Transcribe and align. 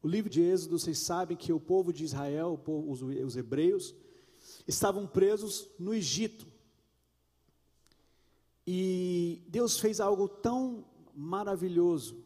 O 0.00 0.06
livro 0.06 0.30
de 0.30 0.40
Êxodo, 0.40 0.78
vocês 0.78 0.98
sabem 0.98 1.36
que 1.36 1.52
o 1.52 1.58
povo 1.58 1.92
de 1.92 2.04
Israel, 2.04 2.56
povo, 2.56 2.90
os, 2.90 3.02
os 3.02 3.36
hebreus, 3.36 3.94
estavam 4.66 5.06
presos 5.06 5.68
no 5.78 5.92
Egito. 5.92 6.46
E 8.64 9.42
Deus 9.48 9.78
fez 9.80 9.98
algo 9.98 10.28
tão 10.28 10.84
maravilhoso, 11.12 12.24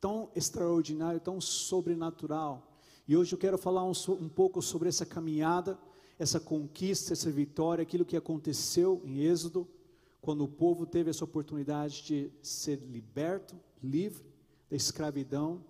tão 0.00 0.30
extraordinário, 0.34 1.20
tão 1.20 1.40
sobrenatural. 1.42 2.78
E 3.06 3.14
hoje 3.14 3.34
eu 3.34 3.38
quero 3.38 3.58
falar 3.58 3.84
um, 3.84 3.92
um 4.18 4.28
pouco 4.28 4.62
sobre 4.62 4.88
essa 4.88 5.04
caminhada, 5.04 5.78
essa 6.18 6.40
conquista, 6.40 7.12
essa 7.12 7.30
vitória, 7.30 7.82
aquilo 7.82 8.04
que 8.04 8.16
aconteceu 8.16 9.02
em 9.04 9.20
Êxodo, 9.20 9.68
quando 10.22 10.44
o 10.44 10.48
povo 10.48 10.86
teve 10.86 11.10
essa 11.10 11.24
oportunidade 11.24 12.02
de 12.02 12.30
ser 12.42 12.76
liberto, 12.76 13.58
livre 13.82 14.24
da 14.70 14.76
escravidão 14.76 15.62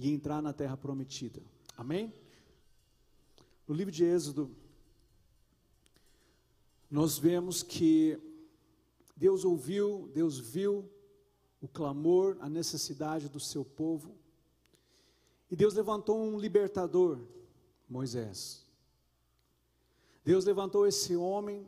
e 0.00 0.10
entrar 0.10 0.40
na 0.40 0.52
terra 0.52 0.76
prometida. 0.76 1.42
Amém? 1.76 2.12
No 3.68 3.74
livro 3.74 3.92
de 3.92 4.04
Êxodo, 4.04 4.50
nós 6.90 7.18
vemos 7.18 7.62
que 7.62 8.18
Deus 9.14 9.44
ouviu, 9.44 10.10
Deus 10.14 10.38
viu 10.38 10.90
o 11.60 11.68
clamor, 11.68 12.36
a 12.40 12.48
necessidade 12.48 13.28
do 13.28 13.38
seu 13.38 13.64
povo, 13.64 14.14
e 15.50 15.54
Deus 15.54 15.74
levantou 15.74 16.18
um 16.18 16.38
libertador, 16.38 17.20
Moisés. 17.88 18.64
Deus 20.24 20.44
levantou 20.44 20.86
esse 20.86 21.14
homem 21.14 21.66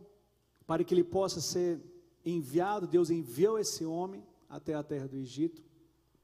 para 0.67 0.83
que 0.83 0.95
ele 0.95 1.05
possa 1.05 1.41
ser 1.41 1.81
enviado, 2.25 2.87
Deus 2.87 3.11
enviou 3.11 3.59
esse 3.59 3.85
homem 3.85 4.25
até 4.49 4.75
a 4.75 4.83
terra 4.83 5.07
do 5.07 5.17
Egito, 5.17 5.63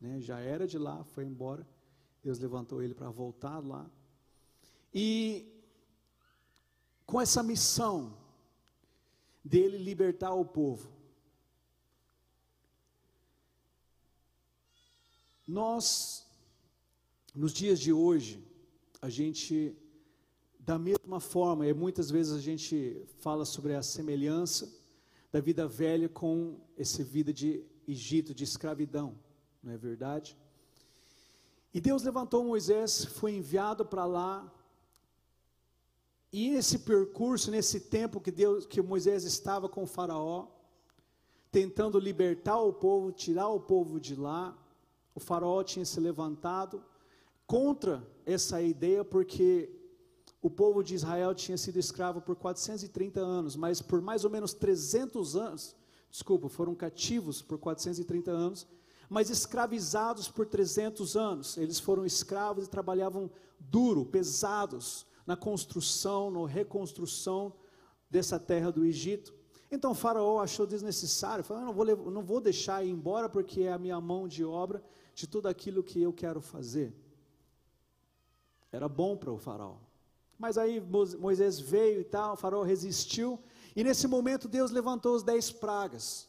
né, 0.00 0.20
já 0.20 0.38
era 0.40 0.66
de 0.66 0.78
lá, 0.78 1.04
foi 1.04 1.24
embora. 1.24 1.66
Deus 2.22 2.38
levantou 2.38 2.82
ele 2.82 2.94
para 2.94 3.10
voltar 3.10 3.58
lá. 3.60 3.88
E 4.92 5.46
com 7.06 7.20
essa 7.20 7.42
missão 7.42 8.16
dele 9.44 9.78
libertar 9.78 10.34
o 10.34 10.44
povo, 10.44 10.90
nós, 15.46 16.26
nos 17.34 17.52
dias 17.52 17.78
de 17.80 17.92
hoje, 17.92 18.44
a 19.00 19.08
gente, 19.08 19.74
da 20.58 20.78
mesma 20.78 21.20
forma, 21.20 21.66
e 21.66 21.72
muitas 21.72 22.10
vezes 22.10 22.32
a 22.32 22.40
gente 22.40 23.06
fala 23.20 23.44
sobre 23.44 23.74
a 23.74 23.82
semelhança 23.82 24.76
da 25.30 25.40
vida 25.40 25.66
velha 25.66 26.08
com 26.08 26.60
essa 26.76 27.02
vida 27.02 27.32
de 27.32 27.64
Egito, 27.86 28.34
de 28.34 28.44
escravidão, 28.44 29.18
não 29.62 29.72
é 29.72 29.78
verdade? 29.78 30.36
E 31.72 31.80
Deus 31.80 32.02
levantou 32.02 32.44
Moisés, 32.44 33.04
foi 33.04 33.32
enviado 33.32 33.84
para 33.84 34.04
lá. 34.04 34.52
E 36.32 36.50
nesse 36.50 36.80
percurso, 36.80 37.50
nesse 37.50 37.80
tempo 37.80 38.20
que 38.20 38.30
Deus, 38.30 38.66
que 38.66 38.80
Moisés 38.80 39.24
estava 39.24 39.68
com 39.68 39.86
faraó, 39.86 40.46
tentando 41.50 41.98
libertar 41.98 42.58
o 42.58 42.72
povo, 42.72 43.12
tirar 43.12 43.48
o 43.48 43.60
povo 43.60 44.00
de 44.00 44.14
lá, 44.14 44.56
o 45.14 45.20
faraó 45.20 45.62
tinha 45.62 45.84
se 45.84 45.98
levantado 46.00 46.84
contra 47.46 48.06
essa 48.26 48.60
ideia, 48.60 49.04
porque 49.04 49.70
o 50.40 50.50
povo 50.50 50.82
de 50.82 50.94
Israel 50.94 51.34
tinha 51.34 51.56
sido 51.56 51.78
escravo 51.78 52.20
por 52.20 52.36
430 52.36 53.20
anos, 53.20 53.56
mas 53.56 53.80
por 53.80 54.00
mais 54.00 54.24
ou 54.24 54.30
menos 54.30 54.52
300 54.52 55.36
anos, 55.36 55.74
desculpa, 56.10 56.48
foram 56.48 56.74
cativos 56.74 57.42
por 57.42 57.58
430 57.58 58.30
anos, 58.30 58.66
mas 59.08 59.30
escravizados 59.30 60.28
por 60.28 60.46
300 60.46 61.16
anos. 61.16 61.56
Eles 61.56 61.78
foram 61.78 62.04
escravos 62.04 62.66
e 62.66 62.70
trabalhavam 62.70 63.30
duro, 63.58 64.04
pesados, 64.04 65.06
na 65.26 65.36
construção, 65.36 66.30
na 66.30 66.46
reconstrução 66.46 67.52
dessa 68.10 68.38
terra 68.38 68.70
do 68.70 68.84
Egito. 68.84 69.34
Então 69.70 69.90
o 69.90 69.94
faraó 69.94 70.40
achou 70.40 70.66
desnecessário, 70.66 71.44
falou, 71.44 71.64
não 71.64 71.72
vou, 71.74 72.10
não 72.10 72.22
vou 72.22 72.40
deixar 72.40 72.84
ir 72.84 72.90
embora 72.90 73.28
porque 73.28 73.62
é 73.62 73.72
a 73.72 73.78
minha 73.78 74.00
mão 74.00 74.26
de 74.26 74.44
obra 74.44 74.82
de 75.14 75.26
tudo 75.26 75.46
aquilo 75.46 75.82
que 75.82 76.00
eu 76.00 76.12
quero 76.12 76.40
fazer. 76.40 76.94
Era 78.72 78.88
bom 78.88 79.16
para 79.16 79.30
o 79.30 79.38
faraó. 79.38 79.76
Mas 80.38 80.56
aí 80.56 80.80
Moisés 81.18 81.58
veio 81.58 82.00
e 82.00 82.04
tal, 82.04 82.34
o 82.34 82.36
faraó 82.36 82.62
resistiu, 82.62 83.38
e 83.74 83.82
nesse 83.82 84.06
momento 84.06 84.46
Deus 84.48 84.70
levantou 84.70 85.14
os 85.14 85.22
dez 85.22 85.50
pragas. 85.50 86.28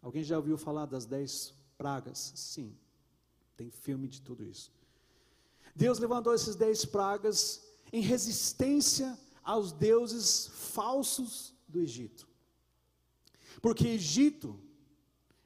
Alguém 0.00 0.22
já 0.22 0.36
ouviu 0.36 0.56
falar 0.56 0.86
das 0.86 1.04
dez 1.04 1.52
pragas? 1.80 2.32
Sim, 2.36 2.76
tem 3.56 3.70
filme 3.70 4.06
de 4.06 4.20
tudo 4.20 4.44
isso. 4.44 4.70
Deus 5.74 5.98
levantou 5.98 6.34
esses 6.34 6.54
dez 6.54 6.84
pragas 6.84 7.64
em 7.90 8.02
resistência 8.02 9.18
aos 9.42 9.72
deuses 9.72 10.48
falsos 10.48 11.54
do 11.66 11.80
Egito. 11.80 12.28
Porque 13.62 13.88
Egito 13.88 14.60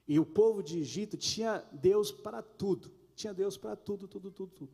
e 0.08 0.18
o 0.18 0.26
povo 0.26 0.60
de 0.60 0.80
Egito 0.80 1.16
tinha 1.16 1.64
Deus 1.70 2.10
para 2.10 2.42
tudo, 2.42 2.90
tinha 3.14 3.32
Deus 3.32 3.56
para 3.56 3.76
tudo, 3.76 4.08
tudo, 4.08 4.32
tudo, 4.32 4.52
tudo. 4.52 4.72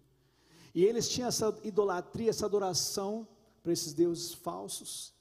E 0.75 0.83
eles 0.83 1.11
tinham 1.11 1.29
essa 1.29 1.55
idolatria, 1.63 2.31
essa 2.31 2.47
adoração 2.47 3.29
para 3.63 3.73
esses 3.73 3.93
deuses 3.93 4.33
falsos. 4.33 5.13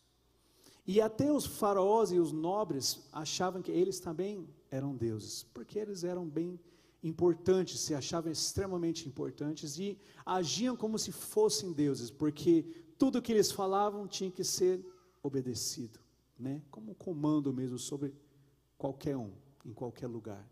E 0.87 1.01
até 1.01 1.29
os 1.33 1.45
faraós 1.45 2.13
e 2.13 2.17
os 2.17 2.31
nobres 2.31 3.09
achavam 3.11 3.61
que 3.61 3.71
eles 3.71 3.99
também 3.99 4.47
eram 4.71 4.95
deuses, 4.95 5.43
porque 5.53 5.79
eles 5.79 6.03
eram 6.03 6.27
bem 6.27 6.59
importantes, 7.01 7.79
se 7.79 7.95
achavam 7.95 8.31
extremamente 8.31 9.07
importantes 9.07 9.77
e 9.77 9.97
agiam 10.25 10.75
como 10.75 10.99
se 10.99 11.11
fossem 11.11 11.71
deuses, 11.71 12.11
porque 12.11 12.63
tudo 12.97 13.21
que 13.21 13.31
eles 13.31 13.51
falavam 13.51 14.07
tinha 14.07 14.29
que 14.29 14.43
ser 14.43 14.85
obedecido, 15.23 15.99
né? 16.37 16.61
Como 16.69 16.91
um 16.91 16.95
comando 16.95 17.53
mesmo 17.53 17.79
sobre 17.79 18.13
qualquer 18.77 19.15
um, 19.15 19.31
em 19.65 19.73
qualquer 19.73 20.07
lugar. 20.07 20.45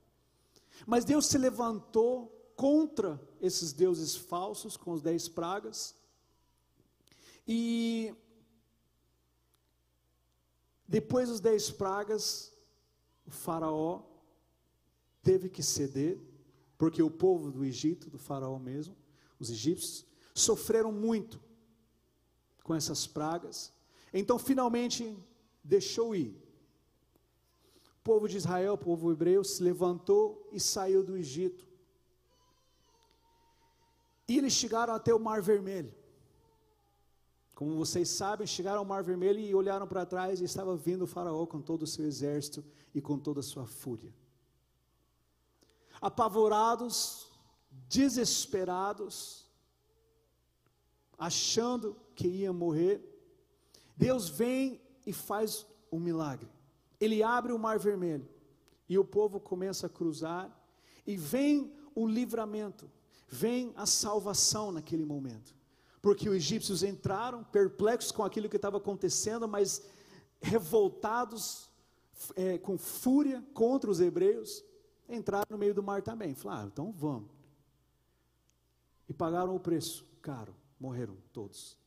Mas 0.86 1.04
Deus 1.04 1.26
se 1.26 1.38
levantou 1.38 2.34
contra 2.56 3.22
esses 3.42 3.74
deuses 3.74 4.16
falsos 4.16 4.78
com 4.78 4.92
os 4.92 5.02
dez 5.02 5.28
pragas 5.28 5.96
e 7.48 8.14
depois 10.88 11.30
dos 11.30 11.40
dez 11.40 11.70
pragas, 11.70 12.54
o 13.28 13.32
faraó 13.32 14.02
teve 15.22 15.50
que 15.50 15.62
ceder, 15.62 16.18
porque 16.78 17.04
o 17.04 17.12
povo 17.12 17.52
do 17.52 17.66
Egito, 17.66 18.10
do 18.10 18.18
faraó 18.18 18.58
mesmo, 18.58 18.96
os 19.38 19.50
egípcios, 19.50 20.06
sofreram 20.34 20.92
muito 20.92 21.40
com 22.64 22.74
essas 22.74 23.06
pragas. 23.06 23.74
Então, 24.14 24.40
finalmente, 24.40 25.18
deixou 25.64 26.16
ir. 26.16 26.42
O 28.00 28.04
povo 28.04 28.28
de 28.30 28.38
Israel, 28.38 28.74
o 28.74 28.78
povo 28.78 29.12
hebreu, 29.12 29.44
se 29.44 29.62
levantou 29.62 30.48
e 30.52 30.60
saiu 30.60 31.04
do 31.04 31.18
Egito. 31.18 31.68
E 34.28 34.38
eles 34.38 34.54
chegaram 34.54 34.94
até 34.94 35.14
o 35.14 35.20
Mar 35.20 35.42
Vermelho. 35.42 35.94
Como 37.57 37.75
vocês 37.75 38.09
sabem, 38.09 38.45
chegaram 38.45 38.78
ao 38.78 38.85
Mar 38.85 39.01
Vermelho 39.01 39.40
e 39.40 39.56
olharam 39.56 39.88
para 39.88 40.06
trás 40.06 40.40
e 40.40 40.44
estava 40.44 40.78
vindo 40.78 41.06
o 41.06 41.07
Faraó 41.07 41.44
com 41.47 41.59
todo 41.59 41.81
o 41.81 41.88
seu 41.88 42.06
exército 42.06 42.63
e 42.94 43.01
com 43.01 43.18
toda 43.18 43.40
a 43.40 43.44
sua 43.44 43.66
fúria. 43.66 44.13
Apavorados, 46.00 47.31
desesperados, 47.90 49.47
achando 51.18 51.97
que 52.13 52.28
ia 52.28 52.53
morrer, 52.53 53.01
Deus 53.95 54.29
vem 54.29 54.79
e 55.03 55.12
faz 55.12 55.66
um 55.91 56.00
milagre. 56.00 56.51
Ele 57.00 57.24
abre 57.24 57.53
o 57.53 57.57
Mar 57.57 57.79
Vermelho 57.79 58.29
e 58.88 59.00
o 59.00 59.03
povo 59.03 59.39
começa 59.39 59.88
a 59.88 59.89
cruzar 59.89 60.56
e 61.07 61.18
vem 61.18 61.75
o 61.95 62.06
livramento, 62.06 62.88
vem 63.28 63.74
a 63.75 63.88
salvação 63.88 64.72
naquele 64.72 65.03
momento 65.03 65.56
porque 66.02 66.30
os 66.30 66.36
egípcios 66.36 66.84
entraram 66.84 67.44
perplexos 67.44 68.12
com 68.12 68.24
aquilo 68.24 68.50
que 68.50 68.56
estava 68.56 68.78
acontecendo, 68.78 69.48
mas 69.48 69.82
revoltados, 70.40 71.70
é, 72.36 72.58
com 72.58 72.78
fúria 72.78 73.44
contra 73.54 73.90
os 73.90 74.00
hebreus, 74.00 74.64
entraram 75.10 75.48
no 75.50 75.58
meio 75.58 75.74
do 75.74 75.84
mar 75.84 76.02
também. 76.02 76.34
Falaram, 76.36 76.64
ah, 76.64 76.70
então 76.72 76.92
vamos. 76.92 77.30
E 79.10 79.14
pagaram 79.14 79.56
o 79.56 79.60
preço 79.60 80.06
caro, 80.22 80.56
morreram 80.80 81.18
todos. 81.32 81.78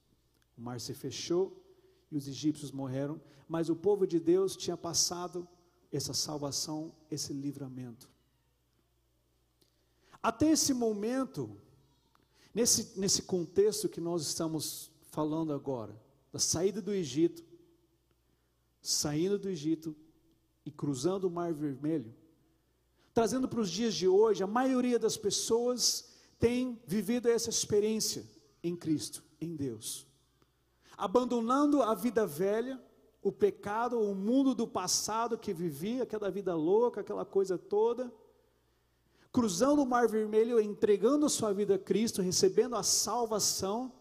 O 0.57 0.63
mar 0.63 0.81
se 0.81 0.95
fechou 0.95 1.57
e 2.11 2.17
os 2.17 2.27
egípcios 2.27 2.73
morreram, 2.73 3.21
mas 3.49 3.69
o 3.69 3.77
povo 3.77 4.07
de 4.07 4.19
Deus 4.19 4.57
tinha 4.57 4.77
passado 4.77 5.47
essa 5.93 6.15
salvação, 6.15 6.93
esse 7.11 7.33
livramento. 7.33 8.09
Até 10.23 10.51
esse 10.51 10.75
momento, 10.75 11.57
Nesse, 12.53 12.99
nesse 12.99 13.23
contexto 13.23 13.89
que 13.89 14.01
nós 14.01 14.23
estamos 14.23 14.91
falando 15.11 15.53
agora, 15.53 15.95
da 16.33 16.39
saída 16.39 16.83
do 16.83 16.93
Egito, 16.93 17.45
saindo 18.83 19.39
do 19.39 19.49
Egito 19.49 19.95
e 20.65 20.71
cruzando 20.71 21.29
o 21.29 21.31
Mar 21.31 21.53
Vermelho, 21.53 22.15
trazendo 23.15 23.49
para 23.49 23.61
os 23.61 23.71
dias 23.71 23.95
de 23.95 24.09
hoje, 24.09 24.43
a 24.43 24.47
maioria 24.47 24.99
das 24.99 25.17
pessoas 25.17 26.13
tem 26.39 26.81
vivido 26.87 27.29
essa 27.29 27.51
experiência 27.51 28.25
em 28.63 28.75
Cristo, 28.75 29.23
em 29.41 29.55
Deus, 29.55 30.07
abandonando 30.97 31.83
a 31.83 31.95
vida 31.95 32.27
velha, 32.27 32.81
o 33.23 33.31
pecado, 33.31 34.01
o 34.01 34.15
mundo 34.15 34.55
do 34.55 34.67
passado 34.67 35.39
que 35.39 35.53
vivia, 35.53 36.03
aquela 36.03 36.31
vida 36.31 36.55
louca, 36.55 37.03
aquela 37.03 37.25
coisa 37.25 37.59
toda, 37.59 38.13
cruzando 39.33 39.83
o 39.83 39.87
Mar 39.87 40.09
Vermelho, 40.09 40.61
entregando 40.61 41.29
sua 41.29 41.53
vida 41.53 41.77
a 41.77 41.79
Cristo, 41.79 42.23
recebendo 42.23 42.77
a 42.77 42.83
salvação 42.83 43.93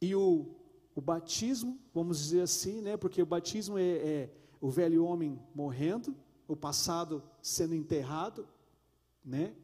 e 0.00 0.14
o, 0.14 0.54
o 0.94 1.00
batismo, 1.00 1.78
vamos 1.92 2.18
dizer 2.18 2.42
assim, 2.42 2.80
né? 2.80 2.96
Porque 2.96 3.22
o 3.22 3.26
batismo 3.26 3.78
é, 3.78 3.82
é 3.82 4.30
o 4.60 4.70
velho 4.70 5.04
homem 5.04 5.40
morrendo, 5.54 6.14
o 6.46 6.54
passado 6.54 7.22
sendo 7.40 7.74
enterrado, 7.74 8.46
né? 9.24 9.54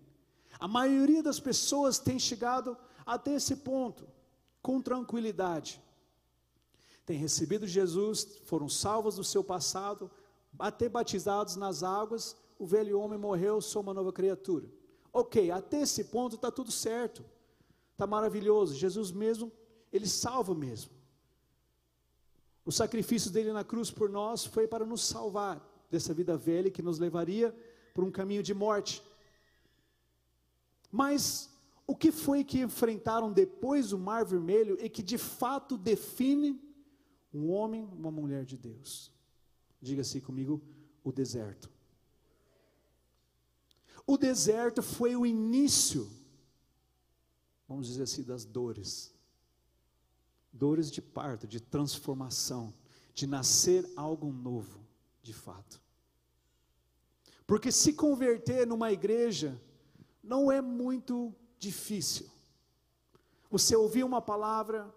A 0.58 0.66
maioria 0.66 1.22
das 1.22 1.38
pessoas 1.38 1.98
tem 1.98 2.18
chegado 2.18 2.76
até 3.04 3.34
esse 3.34 3.56
ponto 3.56 4.06
com 4.62 4.80
tranquilidade. 4.80 5.80
Tem 7.04 7.18
recebido 7.18 7.66
Jesus, 7.66 8.40
foram 8.44 8.68
salvos 8.68 9.16
do 9.16 9.24
seu 9.24 9.42
passado, 9.42 10.10
até 10.58 10.88
batizados 10.88 11.56
nas 11.56 11.82
águas, 11.82 12.36
o 12.60 12.66
velho 12.66 13.00
homem 13.00 13.18
morreu, 13.18 13.58
sou 13.62 13.80
uma 13.80 13.94
nova 13.94 14.12
criatura. 14.12 14.68
Ok, 15.10 15.50
até 15.50 15.80
esse 15.80 16.04
ponto 16.04 16.36
está 16.36 16.50
tudo 16.50 16.70
certo, 16.70 17.24
está 17.92 18.06
maravilhoso. 18.06 18.74
Jesus 18.74 19.10
mesmo, 19.10 19.50
ele 19.90 20.06
salva 20.06 20.54
mesmo. 20.54 20.92
O 22.62 22.70
sacrifício 22.70 23.30
dele 23.30 23.50
na 23.50 23.64
cruz 23.64 23.90
por 23.90 24.10
nós 24.10 24.44
foi 24.44 24.68
para 24.68 24.84
nos 24.84 25.02
salvar 25.02 25.66
dessa 25.90 26.12
vida 26.12 26.36
velha 26.36 26.70
que 26.70 26.82
nos 26.82 26.98
levaria 26.98 27.56
por 27.94 28.04
um 28.04 28.10
caminho 28.10 28.42
de 28.42 28.52
morte. 28.52 29.02
Mas 30.92 31.48
o 31.86 31.96
que 31.96 32.12
foi 32.12 32.44
que 32.44 32.60
enfrentaram 32.60 33.32
depois 33.32 33.90
o 33.90 33.98
Mar 33.98 34.22
Vermelho 34.26 34.76
e 34.84 34.90
que 34.90 35.02
de 35.02 35.16
fato 35.16 35.78
define 35.78 36.60
um 37.32 37.50
homem, 37.50 37.88
uma 37.90 38.10
mulher 38.10 38.44
de 38.44 38.58
Deus? 38.58 39.10
Diga 39.80 40.02
assim 40.02 40.20
comigo: 40.20 40.60
o 41.02 41.10
deserto. 41.10 41.79
O 44.10 44.18
deserto 44.18 44.82
foi 44.82 45.14
o 45.14 45.24
início, 45.24 46.10
vamos 47.68 47.86
dizer 47.86 48.02
assim, 48.02 48.24
das 48.24 48.44
dores. 48.44 49.14
Dores 50.52 50.90
de 50.90 51.00
parto, 51.00 51.46
de 51.46 51.60
transformação, 51.60 52.74
de 53.14 53.24
nascer 53.24 53.88
algo 53.94 54.32
novo, 54.32 54.84
de 55.22 55.32
fato. 55.32 55.80
Porque 57.46 57.70
se 57.70 57.92
converter 57.92 58.66
numa 58.66 58.90
igreja 58.90 59.56
não 60.20 60.50
é 60.50 60.60
muito 60.60 61.32
difícil. 61.56 62.28
Você 63.48 63.76
ouvir 63.76 64.02
uma 64.02 64.20
palavra, 64.20 64.92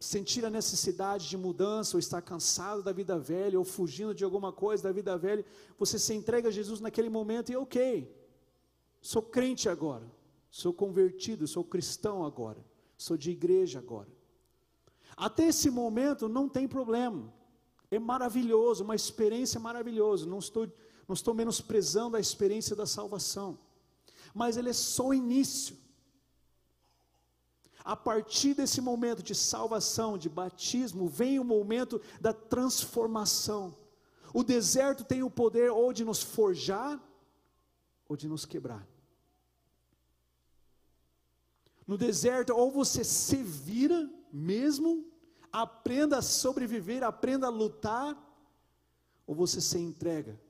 sentir 0.00 0.46
a 0.46 0.50
necessidade 0.50 1.28
de 1.28 1.36
mudança, 1.36 1.94
ou 1.94 1.98
estar 1.98 2.22
cansado 2.22 2.82
da 2.82 2.90
vida 2.90 3.18
velha, 3.18 3.58
ou 3.58 3.66
fugindo 3.66 4.14
de 4.14 4.24
alguma 4.24 4.50
coisa 4.50 4.84
da 4.84 4.92
vida 4.92 5.14
velha, 5.18 5.44
você 5.78 5.98
se 5.98 6.14
entrega 6.14 6.48
a 6.48 6.50
Jesus 6.50 6.80
naquele 6.80 7.10
momento 7.10 7.52
e 7.52 7.56
ok, 7.56 8.15
sou 9.06 9.22
crente 9.22 9.68
agora, 9.68 10.10
sou 10.50 10.72
convertido, 10.72 11.46
sou 11.46 11.64
cristão 11.64 12.24
agora, 12.24 12.64
sou 12.96 13.16
de 13.16 13.30
igreja 13.30 13.78
agora. 13.78 14.08
Até 15.16 15.46
esse 15.48 15.70
momento 15.70 16.28
não 16.28 16.48
tem 16.48 16.66
problema, 16.68 17.32
é 17.90 17.98
maravilhoso, 17.98 18.84
uma 18.84 18.94
experiência 18.94 19.60
maravilhosa, 19.60 20.26
não 20.26 20.38
estou, 20.38 20.66
não 21.06 21.14
estou 21.14 21.34
menosprezando 21.34 22.16
a 22.16 22.20
experiência 22.20 22.74
da 22.74 22.86
salvação 22.86 23.58
mas 24.36 24.58
ele 24.58 24.68
é 24.68 24.72
só 24.74 25.08
o 25.08 25.14
início. 25.14 25.74
A 27.82 27.96
partir 27.96 28.52
desse 28.52 28.82
momento 28.82 29.22
de 29.22 29.34
salvação, 29.34 30.18
de 30.18 30.28
batismo, 30.28 31.08
vem 31.08 31.38
o 31.38 31.44
momento 31.44 31.98
da 32.20 32.34
transformação. 32.34 33.74
O 34.34 34.44
deserto 34.44 35.04
tem 35.04 35.22
o 35.22 35.30
poder 35.30 35.70
ou 35.70 35.90
de 35.90 36.04
nos 36.04 36.20
forjar 36.22 37.00
ou 38.06 38.14
de 38.14 38.28
nos 38.28 38.44
quebrar. 38.44 38.86
No 41.86 41.96
deserto, 41.96 42.50
ou 42.50 42.70
você 42.70 43.04
se 43.04 43.42
vira 43.42 44.10
mesmo, 44.32 45.06
aprenda 45.52 46.18
a 46.18 46.22
sobreviver, 46.22 47.04
aprenda 47.04 47.46
a 47.46 47.50
lutar, 47.50 48.16
ou 49.26 49.34
você 49.34 49.60
se 49.60 49.78
entrega 49.78 50.40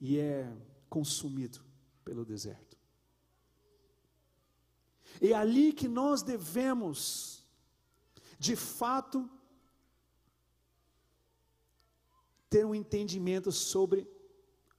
e 0.00 0.18
é 0.18 0.52
consumido 0.88 1.60
pelo 2.04 2.24
deserto. 2.24 2.76
É 5.20 5.32
ali 5.32 5.72
que 5.72 5.86
nós 5.86 6.22
devemos, 6.22 7.44
de 8.38 8.56
fato, 8.56 9.28
ter 12.50 12.64
um 12.64 12.74
entendimento 12.74 13.52
sobre 13.52 14.08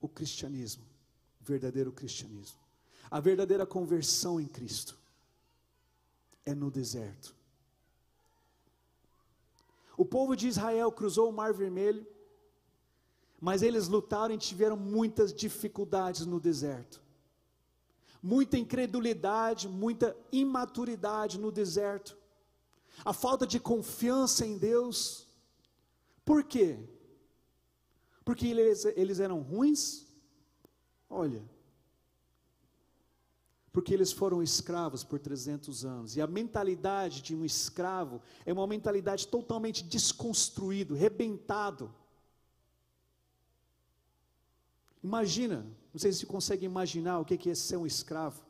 o 0.00 0.08
cristianismo, 0.08 0.84
o 1.40 1.44
verdadeiro 1.44 1.92
cristianismo. 1.92 2.58
A 3.10 3.18
verdadeira 3.18 3.66
conversão 3.66 4.40
em 4.40 4.46
Cristo 4.46 4.99
é 6.44 6.54
no 6.54 6.70
deserto. 6.70 7.34
O 9.96 10.04
povo 10.04 10.34
de 10.34 10.48
Israel 10.48 10.90
cruzou 10.90 11.28
o 11.28 11.32
Mar 11.32 11.52
Vermelho, 11.52 12.06
mas 13.40 13.62
eles 13.62 13.88
lutaram 13.88 14.34
e 14.34 14.38
tiveram 14.38 14.76
muitas 14.76 15.32
dificuldades 15.32 16.26
no 16.26 16.40
deserto 16.40 17.02
muita 18.22 18.58
incredulidade, 18.58 19.68
muita 19.68 20.16
imaturidade 20.30 21.38
no 21.38 21.50
deserto, 21.50 22.16
a 23.04 23.12
falta 23.12 23.46
de 23.46 23.58
confiança 23.58 24.44
em 24.44 24.58
Deus. 24.58 25.26
Por 26.24 26.44
quê? 26.44 26.78
Porque 28.24 28.46
eles, 28.46 28.84
eles 28.84 29.20
eram 29.20 29.40
ruins? 29.40 30.06
Olha, 31.08 31.42
porque 33.72 33.94
eles 33.94 34.10
foram 34.10 34.42
escravos 34.42 35.04
por 35.04 35.18
300 35.20 35.84
anos, 35.84 36.16
e 36.16 36.20
a 36.20 36.26
mentalidade 36.26 37.22
de 37.22 37.34
um 37.34 37.44
escravo 37.44 38.20
é 38.44 38.52
uma 38.52 38.66
mentalidade 38.66 39.28
totalmente 39.28 39.84
desconstruído, 39.84 40.94
rebentado. 40.94 41.92
Imagina, 45.02 45.64
não 45.92 46.00
sei 46.00 46.12
se 46.12 46.20
você 46.20 46.26
consegue 46.26 46.66
imaginar 46.66 47.20
o 47.20 47.24
que 47.24 47.48
é 47.48 47.54
ser 47.54 47.76
um 47.76 47.86
escravo. 47.86 48.44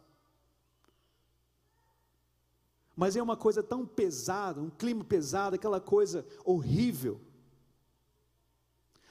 Mas 2.97 3.15
é 3.15 3.23
uma 3.23 3.37
coisa 3.37 3.63
tão 3.63 3.87
pesada, 3.87 4.61
um 4.61 4.71
clima 4.71 5.05
pesado, 5.05 5.55
aquela 5.55 5.81
coisa 5.81 6.27
horrível. 6.45 7.21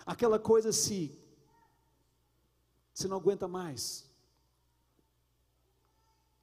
Aquela 0.06 0.40
coisa 0.40 0.72
se 0.72 1.18
você 2.94 3.08
não 3.08 3.18
aguenta 3.18 3.48
mais. 3.48 4.09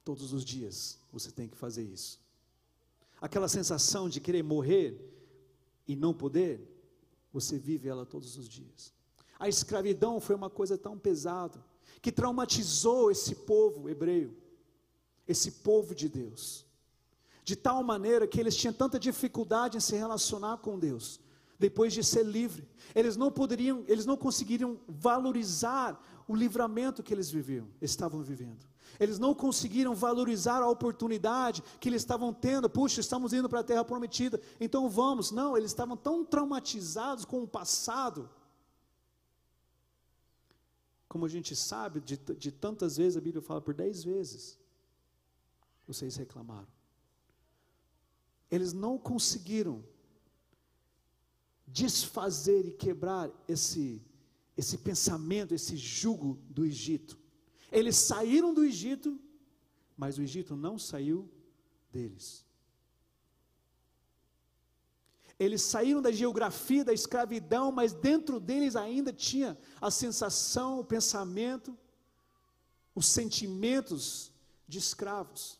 Todos 0.07 0.31
os 0.31 0.45
dias 0.45 0.97
você 1.11 1.29
tem 1.29 1.49
que 1.49 1.57
fazer 1.57 1.83
isso. 1.83 2.17
Aquela 3.19 3.49
sensação 3.49 4.07
de 4.07 4.21
querer 4.21 4.41
morrer 4.41 4.97
e 5.85 5.97
não 5.97 6.13
poder, 6.13 6.65
você 7.33 7.59
vive 7.59 7.89
ela 7.89 8.05
todos 8.05 8.37
os 8.37 8.47
dias. 8.47 8.93
A 9.37 9.49
escravidão 9.49 10.21
foi 10.21 10.33
uma 10.33 10.49
coisa 10.49 10.77
tão 10.77 10.97
pesada 10.97 11.61
que 12.01 12.09
traumatizou 12.09 13.11
esse 13.11 13.35
povo 13.35 13.89
hebreu, 13.89 14.33
esse 15.27 15.51
povo 15.51 15.93
de 15.93 16.07
Deus, 16.07 16.65
de 17.43 17.57
tal 17.57 17.83
maneira 17.83 18.25
que 18.25 18.39
eles 18.39 18.55
tinham 18.55 18.73
tanta 18.73 18.97
dificuldade 18.97 19.75
em 19.75 19.81
se 19.81 19.97
relacionar 19.97 20.59
com 20.59 20.79
Deus, 20.79 21.19
depois 21.59 21.91
de 21.91 22.01
ser 22.01 22.23
livre, 22.23 22.65
eles 22.95 23.17
não 23.17 23.29
poderiam, 23.29 23.83
eles 23.89 24.05
não 24.05 24.15
conseguiriam 24.15 24.79
valorizar 24.87 26.01
o 26.29 26.33
livramento 26.33 27.03
que 27.03 27.13
eles 27.13 27.29
viviam, 27.29 27.67
estavam 27.81 28.21
vivendo. 28.21 28.65
Eles 28.99 29.19
não 29.19 29.33
conseguiram 29.33 29.93
valorizar 29.93 30.61
a 30.61 30.69
oportunidade 30.69 31.63
que 31.79 31.89
eles 31.89 32.01
estavam 32.01 32.33
tendo. 32.33 32.69
Puxa, 32.69 32.99
estamos 33.01 33.33
indo 33.33 33.47
para 33.47 33.59
a 33.59 33.63
terra 33.63 33.85
prometida, 33.85 34.41
então 34.59 34.89
vamos. 34.89 35.31
Não, 35.31 35.55
eles 35.55 35.71
estavam 35.71 35.95
tão 35.95 36.25
traumatizados 36.25 37.25
com 37.25 37.43
o 37.43 37.47
passado 37.47 38.29
como 41.07 41.25
a 41.25 41.29
gente 41.29 41.55
sabe, 41.55 42.01
de, 42.01 42.17
de 42.17 42.51
tantas 42.51 42.97
vezes 42.97 43.17
a 43.17 43.21
Bíblia 43.21 43.41
fala 43.41 43.61
por 43.61 43.73
dez 43.73 44.03
vezes, 44.03 44.59
vocês 45.87 46.15
reclamaram. 46.15 46.67
Eles 48.51 48.73
não 48.73 48.97
conseguiram 48.97 49.83
desfazer 51.65 52.65
e 52.65 52.71
quebrar 52.71 53.31
esse, 53.47 54.01
esse 54.55 54.77
pensamento, 54.77 55.53
esse 55.53 55.75
jugo 55.75 56.39
do 56.49 56.65
Egito. 56.65 57.17
Eles 57.71 57.95
saíram 57.95 58.53
do 58.53 58.63
Egito, 58.63 59.19
mas 59.95 60.17
o 60.17 60.21
Egito 60.21 60.55
não 60.55 60.77
saiu 60.79 61.29
deles. 61.91 62.45
Eles 65.39 65.61
saíram 65.61 66.01
da 66.01 66.11
geografia 66.11 66.83
da 66.83 66.93
escravidão, 66.93 67.71
mas 67.71 67.93
dentro 67.93 68.39
deles 68.39 68.75
ainda 68.75 69.13
tinha 69.13 69.57
a 69.79 69.91
sensação, 69.91 70.79
o 70.79 70.83
pensamento, 70.83 71.77
os 72.95 73.05
sentimentos 73.05 74.31
de 74.67 74.79
escravos. 74.79 75.59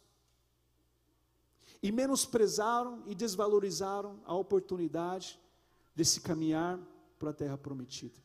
e 1.81 1.91
menosprezaram 1.91 3.03
e 3.05 3.13
desvalorizaram 3.13 4.19
a 4.25 4.33
oportunidade 4.35 5.39
de 5.95 6.03
se 6.03 6.21
caminhar 6.21 6.79
para 7.19 7.29
a 7.29 7.33
terra 7.33 7.57
prometida. 7.57 8.19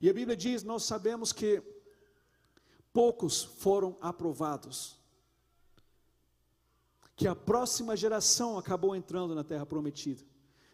E 0.00 0.08
a 0.08 0.12
Bíblia 0.12 0.36
diz: 0.36 0.62
nós 0.62 0.84
sabemos 0.84 1.32
que 1.32 1.62
poucos 2.92 3.42
foram 3.42 3.96
aprovados, 4.00 4.98
que 7.16 7.28
a 7.28 7.34
próxima 7.34 7.96
geração 7.96 8.58
acabou 8.58 8.96
entrando 8.96 9.34
na 9.34 9.44
terra 9.44 9.66
prometida, 9.66 10.22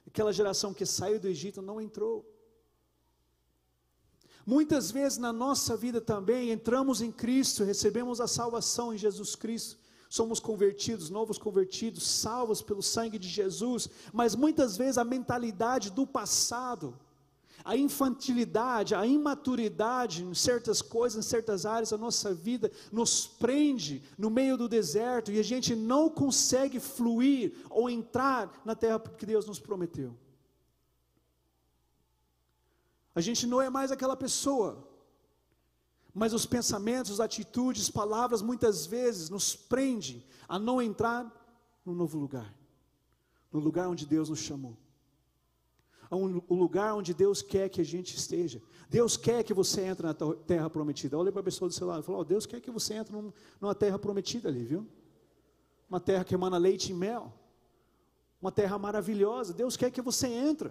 aquela 0.07 0.33
geração 0.33 0.73
que 0.73 0.87
saiu 0.87 1.19
do 1.19 1.29
Egito 1.29 1.61
não 1.61 1.81
entrou. 1.81 2.25
Muitas 4.47 4.93
vezes 4.93 5.19
na 5.19 5.33
nossa 5.33 5.77
vida 5.77 6.01
também 6.01 6.53
entramos 6.53 7.03
em 7.03 7.11
Cristo, 7.11 7.65
recebemos 7.65 8.21
a 8.21 8.29
salvação 8.29 8.95
em 8.95 8.99
Jesus 8.99 9.35
Cristo, 9.35 9.77
somos 10.09 10.39
convertidos, 10.39 11.11
novos 11.11 11.37
convertidos, 11.37 12.07
salvos 12.07 12.63
pelo 12.63 12.81
sangue 12.81 13.19
de 13.19 13.29
Jesus, 13.29 13.89
mas 14.13 14.37
muitas 14.37 14.77
vezes 14.77 14.99
a 14.99 15.05
mentalidade 15.05 15.91
do 15.91 16.07
passado, 16.07 16.97
a 17.67 17.77
infantilidade, 17.77 18.95
a 18.95 19.05
imaturidade 19.05 20.23
em 20.23 20.33
certas 20.33 20.81
coisas, 20.81 21.27
em 21.27 21.29
certas 21.29 21.67
áreas 21.67 21.91
da 21.91 21.99
nossa 21.99 22.33
vida, 22.33 22.71
nos 22.93 23.27
prende 23.27 24.05
no 24.17 24.31
meio 24.31 24.57
do 24.57 24.69
deserto 24.69 25.33
e 25.33 25.41
a 25.41 25.43
gente 25.43 25.75
não 25.75 26.09
consegue 26.09 26.79
fluir 26.79 27.57
ou 27.69 27.91
entrar 27.91 28.63
na 28.65 28.77
terra 28.77 29.01
que 29.01 29.27
Deus 29.27 29.47
nos 29.47 29.59
prometeu. 29.59 30.17
A 33.13 33.21
gente 33.21 33.49
não 33.49 33.61
é 33.61 33.69
mais 33.69 33.91
aquela 33.91 34.17
pessoa, 34.17 34.89
mas 36.15 36.33
os 36.33 36.47
pensamentos, 36.47 37.19
atitudes, 37.19 37.91
palavras 37.91 38.43
muitas 38.43 38.87
vezes 38.87 39.29
nos 39.29 39.57
prendem 39.57 40.25
a 40.49 40.57
não 40.57 40.81
entrar 40.81 41.27
no 41.85 41.97
novo 41.97 42.17
lugar, 42.17 42.55
no 43.51 43.59
lugar 43.59 43.89
onde 43.89 44.07
Deus 44.07 44.29
nos 44.29 44.39
chamou, 44.39 44.77
o 46.11 46.55
lugar 46.55 46.95
onde 46.95 47.13
Deus 47.13 47.43
quer 47.43 47.69
que 47.69 47.81
a 47.81 47.85
gente 47.85 48.17
esteja. 48.17 48.63
Deus 48.89 49.17
quer 49.17 49.43
que 49.43 49.53
você 49.53 49.83
entre 49.83 50.07
na 50.07 50.15
terra 50.15 50.71
prometida. 50.71 51.19
Olha 51.19 51.33
para 51.33 51.41
a 51.41 51.45
pessoa 51.45 51.69
do 51.69 51.75
seu 51.75 51.87
lado 51.87 52.03
e 52.03 52.05
fala: 52.05 52.19
oh, 52.19 52.25
Deus 52.25 52.47
quer 52.47 52.61
que 52.61 52.71
você 52.71 52.95
entre 52.95 53.15
numa 53.61 53.75
terra 53.75 53.99
prometida 53.99 54.49
ali, 54.49 54.65
viu? 54.65 54.87
Uma 55.89 56.01
terra 56.01 56.25
que 56.25 56.35
emana 56.35 56.59
leite 56.59 56.91
e 56.91 56.95
mel, 56.95 57.33
uma 58.41 58.53
terra 58.53 58.79
maravilhosa. 58.79 59.53
Deus 59.53 59.77
quer 59.77 59.91
que 59.91 60.01
você 60.01 60.29
entre. 60.29 60.71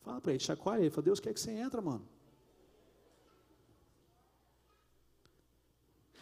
Fala 0.00 0.20
para 0.20 0.32
ele, 0.32 0.40
chacoalha 0.40 0.82
ele. 0.82 0.90
Fala, 0.90 1.04
Deus 1.04 1.20
quer 1.20 1.32
que 1.32 1.40
você 1.40 1.50
entra, 1.50 1.80
mano. 1.80 2.06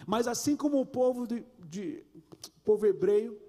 Mas 0.07 0.29
assim 0.29 0.57
como 0.57 0.81
o 0.81 0.87
povo 0.87 1.27
de, 1.27 1.45
de 1.59 2.05
povo 2.65 2.87
hebreu, 2.87 3.41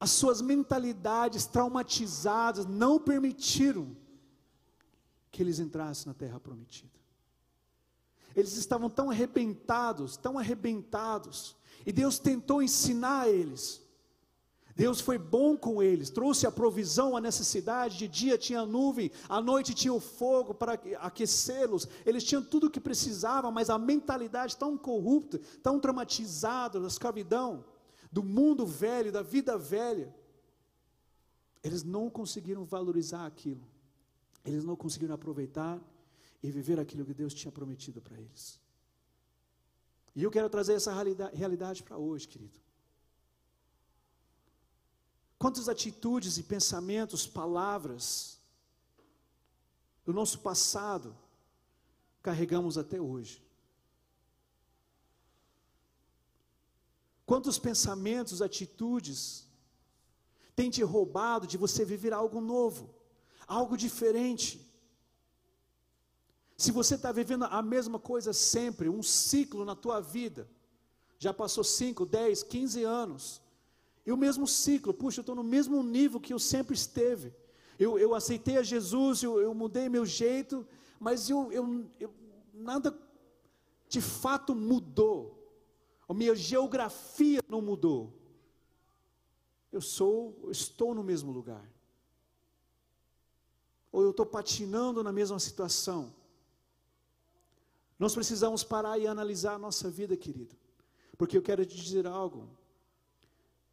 as 0.00 0.10
suas 0.10 0.40
mentalidades 0.40 1.46
traumatizadas 1.46 2.66
não 2.66 2.98
permitiram 2.98 3.96
que 5.30 5.42
eles 5.42 5.58
entrassem 5.58 6.06
na 6.06 6.14
terra 6.14 6.38
prometida. 6.38 6.98
Eles 8.34 8.56
estavam 8.56 8.88
tão 8.88 9.10
arrebentados, 9.10 10.16
tão 10.16 10.38
arrebentados, 10.38 11.56
e 11.84 11.92
Deus 11.92 12.18
tentou 12.18 12.62
ensinar 12.62 13.22
a 13.22 13.28
eles 13.28 13.82
Deus 14.78 15.00
foi 15.00 15.18
bom 15.18 15.56
com 15.56 15.82
eles, 15.82 16.08
trouxe 16.08 16.46
a 16.46 16.52
provisão, 16.52 17.16
a 17.16 17.20
necessidade. 17.20 17.98
De 17.98 18.06
dia 18.06 18.38
tinha 18.38 18.64
nuvem, 18.64 19.10
à 19.28 19.40
noite 19.40 19.74
tinha 19.74 19.92
o 19.92 19.98
fogo 19.98 20.54
para 20.54 20.78
aquecê-los. 21.00 21.88
Eles 22.06 22.22
tinham 22.22 22.44
tudo 22.44 22.68
o 22.68 22.70
que 22.70 22.78
precisavam, 22.78 23.50
mas 23.50 23.70
a 23.70 23.76
mentalidade 23.76 24.56
tão 24.56 24.78
corrupta, 24.78 25.40
tão 25.64 25.80
traumatizada 25.80 26.78
da 26.78 26.86
escravidão, 26.86 27.64
do 28.10 28.22
mundo 28.22 28.66
velho, 28.66 29.12
da 29.12 29.22
vida 29.22 29.58
velha, 29.58 30.14
eles 31.62 31.82
não 31.82 32.08
conseguiram 32.08 32.64
valorizar 32.64 33.26
aquilo. 33.26 33.66
Eles 34.44 34.64
não 34.64 34.76
conseguiram 34.76 35.14
aproveitar 35.14 35.80
e 36.42 36.50
viver 36.50 36.78
aquilo 36.78 37.04
que 37.04 37.14
Deus 37.14 37.34
tinha 37.34 37.52
prometido 37.52 38.00
para 38.00 38.18
eles. 38.18 38.60
E 40.14 40.22
eu 40.22 40.30
quero 40.30 40.48
trazer 40.48 40.74
essa 40.74 40.92
realidade 41.32 41.82
para 41.82 41.96
hoje, 41.96 42.26
querido. 42.26 42.58
Quantas 45.38 45.68
atitudes 45.68 46.38
e 46.38 46.42
pensamentos, 46.42 47.26
palavras 47.26 48.40
do 50.04 50.12
nosso 50.12 50.40
passado 50.40 51.16
carregamos 52.22 52.76
até 52.76 53.00
hoje? 53.00 53.47
Quantos 57.28 57.58
pensamentos, 57.58 58.40
atitudes 58.40 59.46
têm 60.56 60.70
te 60.70 60.82
roubado 60.82 61.46
de 61.46 61.58
você 61.58 61.84
viver 61.84 62.14
algo 62.14 62.40
novo, 62.40 62.88
algo 63.46 63.76
diferente? 63.76 64.66
Se 66.56 66.72
você 66.72 66.94
está 66.94 67.12
vivendo 67.12 67.44
a 67.44 67.60
mesma 67.60 67.98
coisa 67.98 68.32
sempre, 68.32 68.88
um 68.88 69.02
ciclo 69.02 69.62
na 69.66 69.76
tua 69.76 70.00
vida, 70.00 70.48
já 71.18 71.34
passou 71.34 71.62
5, 71.62 72.06
10, 72.06 72.44
15 72.44 72.82
anos, 72.84 73.42
e 74.06 74.10
o 74.10 74.16
mesmo 74.16 74.46
ciclo, 74.46 74.94
puxa, 74.94 75.18
eu 75.18 75.20
estou 75.20 75.36
no 75.36 75.44
mesmo 75.44 75.82
nível 75.82 76.18
que 76.18 76.32
eu 76.32 76.38
sempre 76.38 76.74
esteve. 76.74 77.34
Eu, 77.78 77.98
eu 77.98 78.14
aceitei 78.14 78.56
a 78.56 78.62
Jesus, 78.62 79.22
eu, 79.22 79.38
eu 79.38 79.52
mudei 79.52 79.90
meu 79.90 80.06
jeito, 80.06 80.66
mas 80.98 81.28
eu, 81.28 81.52
eu, 81.52 81.84
nada 82.54 82.98
de 83.86 84.00
fato 84.00 84.54
mudou. 84.54 85.37
A 86.08 86.14
minha 86.14 86.34
geografia 86.34 87.42
não 87.48 87.60
mudou. 87.60 88.14
Eu 89.70 89.80
sou, 89.80 90.48
estou 90.50 90.94
no 90.94 91.04
mesmo 91.04 91.30
lugar. 91.30 91.70
Ou 93.92 94.02
eu 94.02 94.10
estou 94.10 94.24
patinando 94.24 95.02
na 95.02 95.12
mesma 95.12 95.38
situação. 95.38 96.14
Nós 97.98 98.14
precisamos 98.14 98.64
parar 98.64 98.98
e 98.98 99.06
analisar 99.06 99.54
a 99.54 99.58
nossa 99.58 99.90
vida, 99.90 100.16
querido. 100.16 100.56
Porque 101.18 101.36
eu 101.36 101.42
quero 101.42 101.66
te 101.66 101.76
dizer 101.76 102.06
algo. 102.06 102.48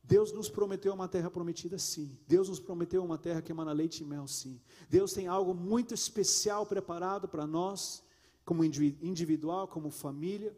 Deus 0.04 0.32
nos 0.32 0.50
prometeu 0.50 0.94
uma 0.94 1.08
terra 1.08 1.32
prometida, 1.32 1.78
sim. 1.80 2.18
Deus 2.28 2.50
nos 2.50 2.60
prometeu 2.60 3.04
uma 3.04 3.18
terra 3.18 3.42
que 3.42 3.52
emana 3.52 3.72
leite 3.72 4.04
e 4.04 4.06
mel, 4.06 4.28
sim. 4.28 4.60
Deus 4.90 5.14
tem 5.14 5.28
algo 5.28 5.54
muito 5.54 5.94
especial 5.94 6.66
preparado 6.66 7.28
para 7.28 7.48
nós, 7.48 8.04
como 8.44 8.64
individual, 8.64 9.68
como 9.68 9.90
família. 9.90 10.56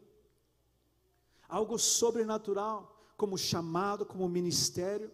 Algo 1.48 1.78
sobrenatural, 1.78 2.94
como 3.16 3.38
chamado, 3.38 4.04
como 4.04 4.28
ministério. 4.28 5.10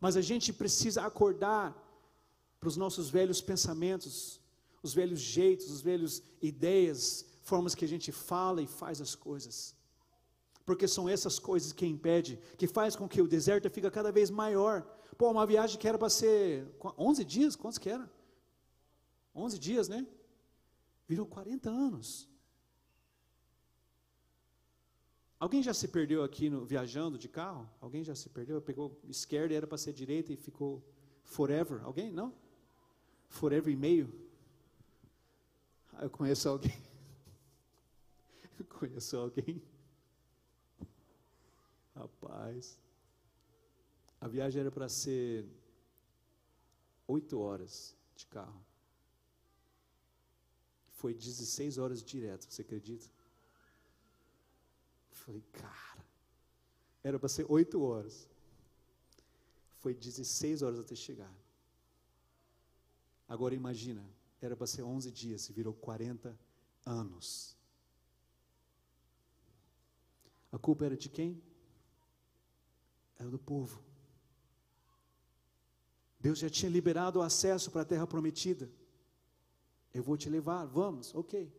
Mas 0.00 0.16
a 0.16 0.20
gente 0.20 0.52
precisa 0.52 1.02
acordar 1.02 1.76
para 2.60 2.68
os 2.68 2.76
nossos 2.76 3.08
velhos 3.08 3.40
pensamentos, 3.40 4.40
os 4.82 4.92
velhos 4.94 5.20
jeitos, 5.20 5.70
os 5.70 5.80
velhos 5.80 6.22
ideias, 6.42 7.24
formas 7.42 7.74
que 7.74 7.84
a 7.84 7.88
gente 7.88 8.12
fala 8.12 8.60
e 8.62 8.66
faz 8.66 9.00
as 9.00 9.14
coisas 9.14 9.76
porque 10.68 10.86
são 10.86 11.08
essas 11.08 11.38
coisas 11.38 11.72
que 11.72 11.86
impede, 11.86 12.38
que 12.58 12.66
faz 12.66 12.94
com 12.94 13.08
que 13.08 13.22
o 13.22 13.26
deserto 13.26 13.70
fica 13.70 13.90
cada 13.90 14.12
vez 14.12 14.28
maior. 14.28 14.82
Pô, 15.16 15.30
uma 15.30 15.46
viagem 15.46 15.78
que 15.78 15.88
era 15.88 15.96
para 15.96 16.10
ser 16.10 16.68
11 16.98 17.24
dias, 17.24 17.56
quantos 17.56 17.78
que 17.78 17.88
era? 17.88 18.06
11 19.34 19.58
dias, 19.58 19.88
né? 19.88 20.06
Virou 21.06 21.24
40 21.24 21.70
anos. 21.70 22.28
Alguém 25.38 25.62
já 25.62 25.72
se 25.72 25.86
perdeu 25.88 26.22
aqui 26.22 26.50
no, 26.50 26.64
viajando 26.64 27.16
de 27.16 27.28
carro? 27.28 27.68
Alguém 27.80 28.02
já 28.02 28.14
se 28.14 28.28
perdeu? 28.28 28.60
Pegou 28.60 29.00
esquerda 29.08 29.54
e 29.54 29.56
era 29.56 29.66
para 29.66 29.78
ser 29.78 29.92
direita 29.92 30.32
e 30.32 30.36
ficou 30.36 30.82
forever? 31.22 31.82
Alguém? 31.84 32.10
Não? 32.10 32.34
Forever 33.28 33.72
e 33.72 33.76
meio? 33.76 34.12
Ah, 35.92 36.04
eu 36.04 36.10
conheço 36.10 36.48
alguém. 36.48 36.72
Eu 38.58 38.64
conheço 38.64 39.16
alguém 39.16 39.62
Rapaz, 41.98 42.78
a 44.20 44.28
viagem 44.28 44.60
era 44.60 44.70
para 44.70 44.88
ser 44.88 45.44
oito 47.08 47.40
horas 47.40 47.96
de 48.14 48.24
carro. 48.26 48.64
Foi 50.92 51.12
16 51.12 51.76
horas 51.76 52.00
direto, 52.00 52.46
você 52.48 52.62
acredita? 52.62 53.08
Falei, 55.28 55.44
cara, 55.52 56.06
era 57.04 57.18
para 57.18 57.28
ser 57.28 57.44
oito 57.50 57.82
horas. 57.82 58.26
Foi 59.76 59.92
16 59.92 60.62
horas 60.62 60.80
até 60.80 60.94
chegar. 60.94 61.32
Agora 63.28 63.54
imagina, 63.54 64.02
era 64.40 64.56
para 64.56 64.66
ser 64.66 64.84
11 64.84 65.12
dias 65.12 65.46
e 65.50 65.52
virou 65.52 65.74
40 65.74 66.34
anos. 66.86 67.54
A 70.50 70.58
culpa 70.58 70.86
era 70.86 70.96
de 70.96 71.10
quem? 71.10 71.42
era 73.18 73.28
do 73.28 73.38
povo. 73.38 73.82
Deus 76.20 76.38
já 76.38 76.48
tinha 76.48 76.70
liberado 76.70 77.18
o 77.18 77.22
acesso 77.22 77.70
para 77.70 77.82
a 77.82 77.84
terra 77.84 78.06
prometida. 78.06 78.70
Eu 79.92 80.02
vou 80.02 80.16
te 80.16 80.30
levar, 80.30 80.64
vamos, 80.66 81.14
ok. 81.14 81.52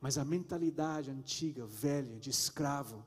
Mas 0.00 0.16
a 0.16 0.24
mentalidade 0.24 1.10
antiga, 1.10 1.66
velha, 1.66 2.18
de 2.18 2.30
escravo, 2.30 3.04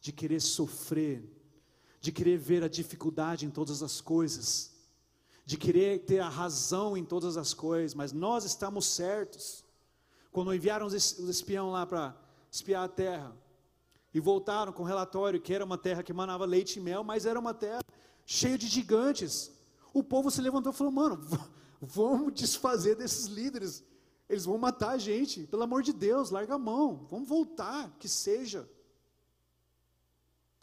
de 0.00 0.12
querer 0.12 0.40
sofrer, 0.40 1.22
de 2.00 2.10
querer 2.10 2.38
ver 2.38 2.64
a 2.64 2.68
dificuldade 2.68 3.46
em 3.46 3.50
todas 3.50 3.82
as 3.82 4.00
coisas, 4.00 4.72
de 5.44 5.56
querer 5.56 6.04
ter 6.04 6.20
a 6.20 6.28
razão 6.28 6.96
em 6.96 7.04
todas 7.04 7.36
as 7.36 7.54
coisas, 7.54 7.94
mas 7.94 8.12
nós 8.12 8.44
estamos 8.44 8.86
certos. 8.86 9.64
Quando 10.32 10.54
enviaram 10.54 10.86
os 10.86 10.94
espião 10.94 11.70
lá 11.70 11.86
para 11.86 12.16
espiar 12.50 12.84
a 12.84 12.88
terra, 12.88 13.36
e 14.12 14.20
voltaram 14.20 14.72
com 14.72 14.82
relatório 14.82 15.40
que 15.40 15.54
era 15.54 15.64
uma 15.64 15.78
terra 15.78 16.02
que 16.02 16.12
manava 16.12 16.44
leite 16.44 16.78
e 16.78 16.82
mel, 16.82 17.04
mas 17.04 17.26
era 17.26 17.38
uma 17.38 17.54
terra 17.54 17.80
cheia 18.26 18.58
de 18.58 18.66
gigantes. 18.66 19.52
O 19.92 20.02
povo 20.02 20.30
se 20.30 20.40
levantou 20.40 20.72
e 20.72 20.74
falou: 20.74 20.92
Mano, 20.92 21.20
vamos 21.80 22.34
desfazer 22.34 22.96
desses 22.96 23.26
líderes, 23.26 23.84
eles 24.30 24.44
vão 24.44 24.56
matar 24.56 24.90
a 24.90 24.98
gente, 24.98 25.44
pelo 25.48 25.64
amor 25.64 25.82
de 25.82 25.92
Deus, 25.92 26.30
larga 26.30 26.54
a 26.54 26.58
mão, 26.58 27.04
vamos 27.10 27.28
voltar, 27.28 27.90
que 27.98 28.08
seja. 28.08 28.70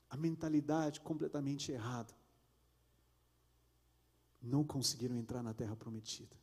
A 0.10 0.16
mentalidade 0.16 1.02
completamente 1.02 1.70
errada. 1.74 2.14
Não 4.42 4.64
conseguiram 4.64 5.18
entrar 5.18 5.44
na 5.44 5.54
terra 5.54 5.76
prometida. 5.76 6.34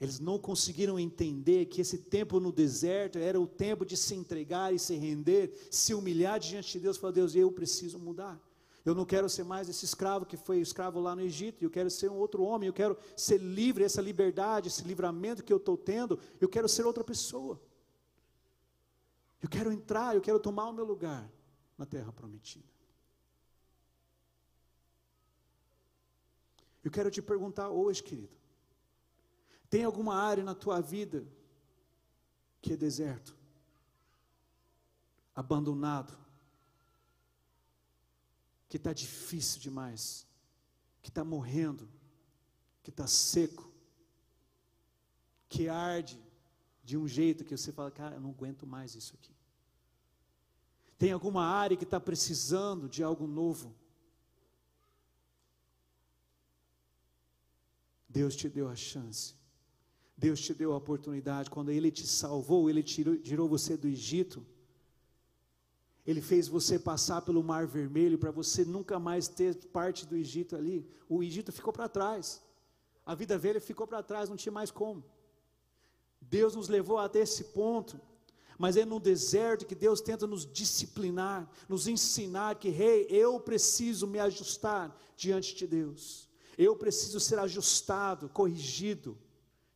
Eles 0.00 0.20
não 0.20 0.38
conseguiram 0.38 0.96
entender 0.96 1.66
que 1.66 1.80
esse 1.80 1.98
tempo 1.98 2.38
no 2.38 2.52
deserto 2.52 3.18
era 3.18 3.40
o 3.40 3.46
tempo 3.46 3.84
de 3.84 3.96
se 3.96 4.14
entregar 4.14 4.72
e 4.72 4.78
se 4.78 4.94
render, 4.94 5.68
se 5.72 5.92
humilhar 5.92 6.38
diante 6.38 6.74
de 6.74 6.80
Deus 6.80 6.98
falar: 6.98 7.14
Deus, 7.14 7.34
eu 7.34 7.50
preciso 7.50 7.98
mudar. 7.98 8.40
Eu 8.86 8.94
não 8.94 9.04
quero 9.04 9.28
ser 9.28 9.42
mais 9.42 9.68
esse 9.68 9.84
escravo 9.84 10.24
que 10.24 10.36
foi 10.36 10.60
escravo 10.60 11.00
lá 11.00 11.16
no 11.16 11.20
Egito, 11.20 11.64
eu 11.64 11.68
quero 11.68 11.90
ser 11.90 12.08
um 12.08 12.14
outro 12.14 12.44
homem, 12.44 12.68
eu 12.68 12.72
quero 12.72 12.96
ser 13.16 13.38
livre, 13.38 13.82
essa 13.82 14.00
liberdade, 14.00 14.68
esse 14.68 14.84
livramento 14.84 15.42
que 15.42 15.52
eu 15.52 15.56
estou 15.56 15.76
tendo, 15.76 16.20
eu 16.40 16.48
quero 16.48 16.68
ser 16.68 16.86
outra 16.86 17.02
pessoa. 17.02 17.60
Eu 19.42 19.48
quero 19.48 19.72
entrar, 19.72 20.14
eu 20.14 20.20
quero 20.20 20.38
tomar 20.38 20.68
o 20.68 20.72
meu 20.72 20.84
lugar 20.84 21.28
na 21.76 21.84
terra 21.84 22.12
prometida. 22.12 22.64
Eu 26.84 26.90
quero 26.92 27.10
te 27.10 27.20
perguntar 27.20 27.70
hoje, 27.70 28.04
querido, 28.04 28.36
tem 29.68 29.82
alguma 29.82 30.14
área 30.14 30.44
na 30.44 30.54
tua 30.54 30.80
vida 30.80 31.26
que 32.62 32.74
é 32.74 32.76
deserto, 32.76 33.36
abandonado, 35.34 36.16
que 38.68 38.76
está 38.76 38.92
difícil 38.92 39.60
demais, 39.60 40.26
que 41.02 41.08
está 41.08 41.24
morrendo, 41.24 41.88
que 42.82 42.90
está 42.90 43.06
seco, 43.06 43.70
que 45.48 45.68
arde 45.68 46.20
de 46.84 46.96
um 46.96 47.06
jeito 47.06 47.44
que 47.44 47.56
você 47.56 47.72
fala, 47.72 47.90
cara, 47.90 48.16
eu 48.16 48.20
não 48.20 48.30
aguento 48.30 48.66
mais 48.66 48.94
isso 48.94 49.14
aqui. 49.14 49.34
Tem 50.98 51.12
alguma 51.12 51.44
área 51.44 51.76
que 51.76 51.84
está 51.84 52.00
precisando 52.00 52.88
de 52.88 53.02
algo 53.02 53.26
novo? 53.26 53.74
Deus 58.08 58.34
te 58.34 58.48
deu 58.48 58.68
a 58.68 58.74
chance. 58.74 59.34
Deus 60.16 60.40
te 60.40 60.54
deu 60.54 60.72
a 60.72 60.76
oportunidade. 60.76 61.50
Quando 61.50 61.70
Ele 61.70 61.90
te 61.90 62.06
salvou, 62.06 62.70
Ele 62.70 62.82
tirou, 62.82 63.16
tirou 63.16 63.48
você 63.48 63.76
do 63.76 63.86
Egito. 63.86 64.44
Ele 66.06 66.20
fez 66.20 66.46
você 66.46 66.78
passar 66.78 67.22
pelo 67.22 67.42
Mar 67.42 67.66
Vermelho 67.66 68.16
para 68.16 68.30
você 68.30 68.64
nunca 68.64 68.98
mais 68.98 69.26
ter 69.26 69.56
parte 69.66 70.06
do 70.06 70.16
Egito 70.16 70.54
ali. 70.54 70.88
O 71.08 71.22
Egito 71.22 71.50
ficou 71.50 71.72
para 71.72 71.88
trás. 71.88 72.40
A 73.04 73.14
vida 73.14 73.36
velha 73.36 73.60
ficou 73.60 73.86
para 73.86 74.02
trás, 74.02 74.28
não 74.28 74.36
tinha 74.36 74.52
mais 74.52 74.70
como. 74.70 75.04
Deus 76.20 76.54
nos 76.54 76.68
levou 76.68 76.98
até 76.98 77.20
esse 77.20 77.44
ponto. 77.44 78.00
Mas 78.58 78.76
é 78.76 78.84
no 78.84 78.98
deserto 78.98 79.66
que 79.66 79.74
Deus 79.74 80.00
tenta 80.00 80.26
nos 80.26 80.50
disciplinar, 80.50 81.50
nos 81.68 81.86
ensinar 81.86 82.54
que, 82.54 82.70
rei, 82.70 83.02
hey, 83.02 83.06
eu 83.10 83.38
preciso 83.38 84.06
me 84.06 84.18
ajustar 84.18 84.96
diante 85.16 85.54
de 85.54 85.66
Deus. 85.66 86.28
Eu 86.56 86.74
preciso 86.74 87.20
ser 87.20 87.38
ajustado, 87.38 88.28
corrigido 88.30 89.18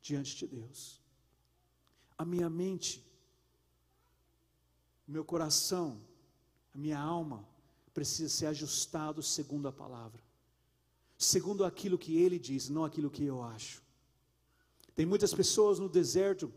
diante 0.00 0.34
de 0.36 0.46
Deus. 0.46 1.00
A 2.16 2.24
minha 2.24 2.48
mente, 2.48 3.06
meu 5.06 5.24
coração, 5.24 6.00
a 6.74 6.78
minha 6.78 6.98
alma 6.98 7.46
precisa 7.92 8.28
ser 8.28 8.46
ajustado 8.46 9.22
segundo 9.22 9.68
a 9.68 9.72
palavra, 9.72 10.22
segundo 11.18 11.64
aquilo 11.64 11.98
que 11.98 12.16
Ele 12.16 12.38
diz, 12.38 12.68
não 12.68 12.84
aquilo 12.84 13.10
que 13.10 13.24
eu 13.24 13.42
acho. 13.42 13.82
Tem 14.94 15.06
muitas 15.06 15.34
pessoas 15.34 15.78
no 15.78 15.88
deserto 15.88 16.52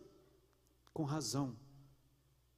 com 0.94 1.04
razão. 1.04 1.56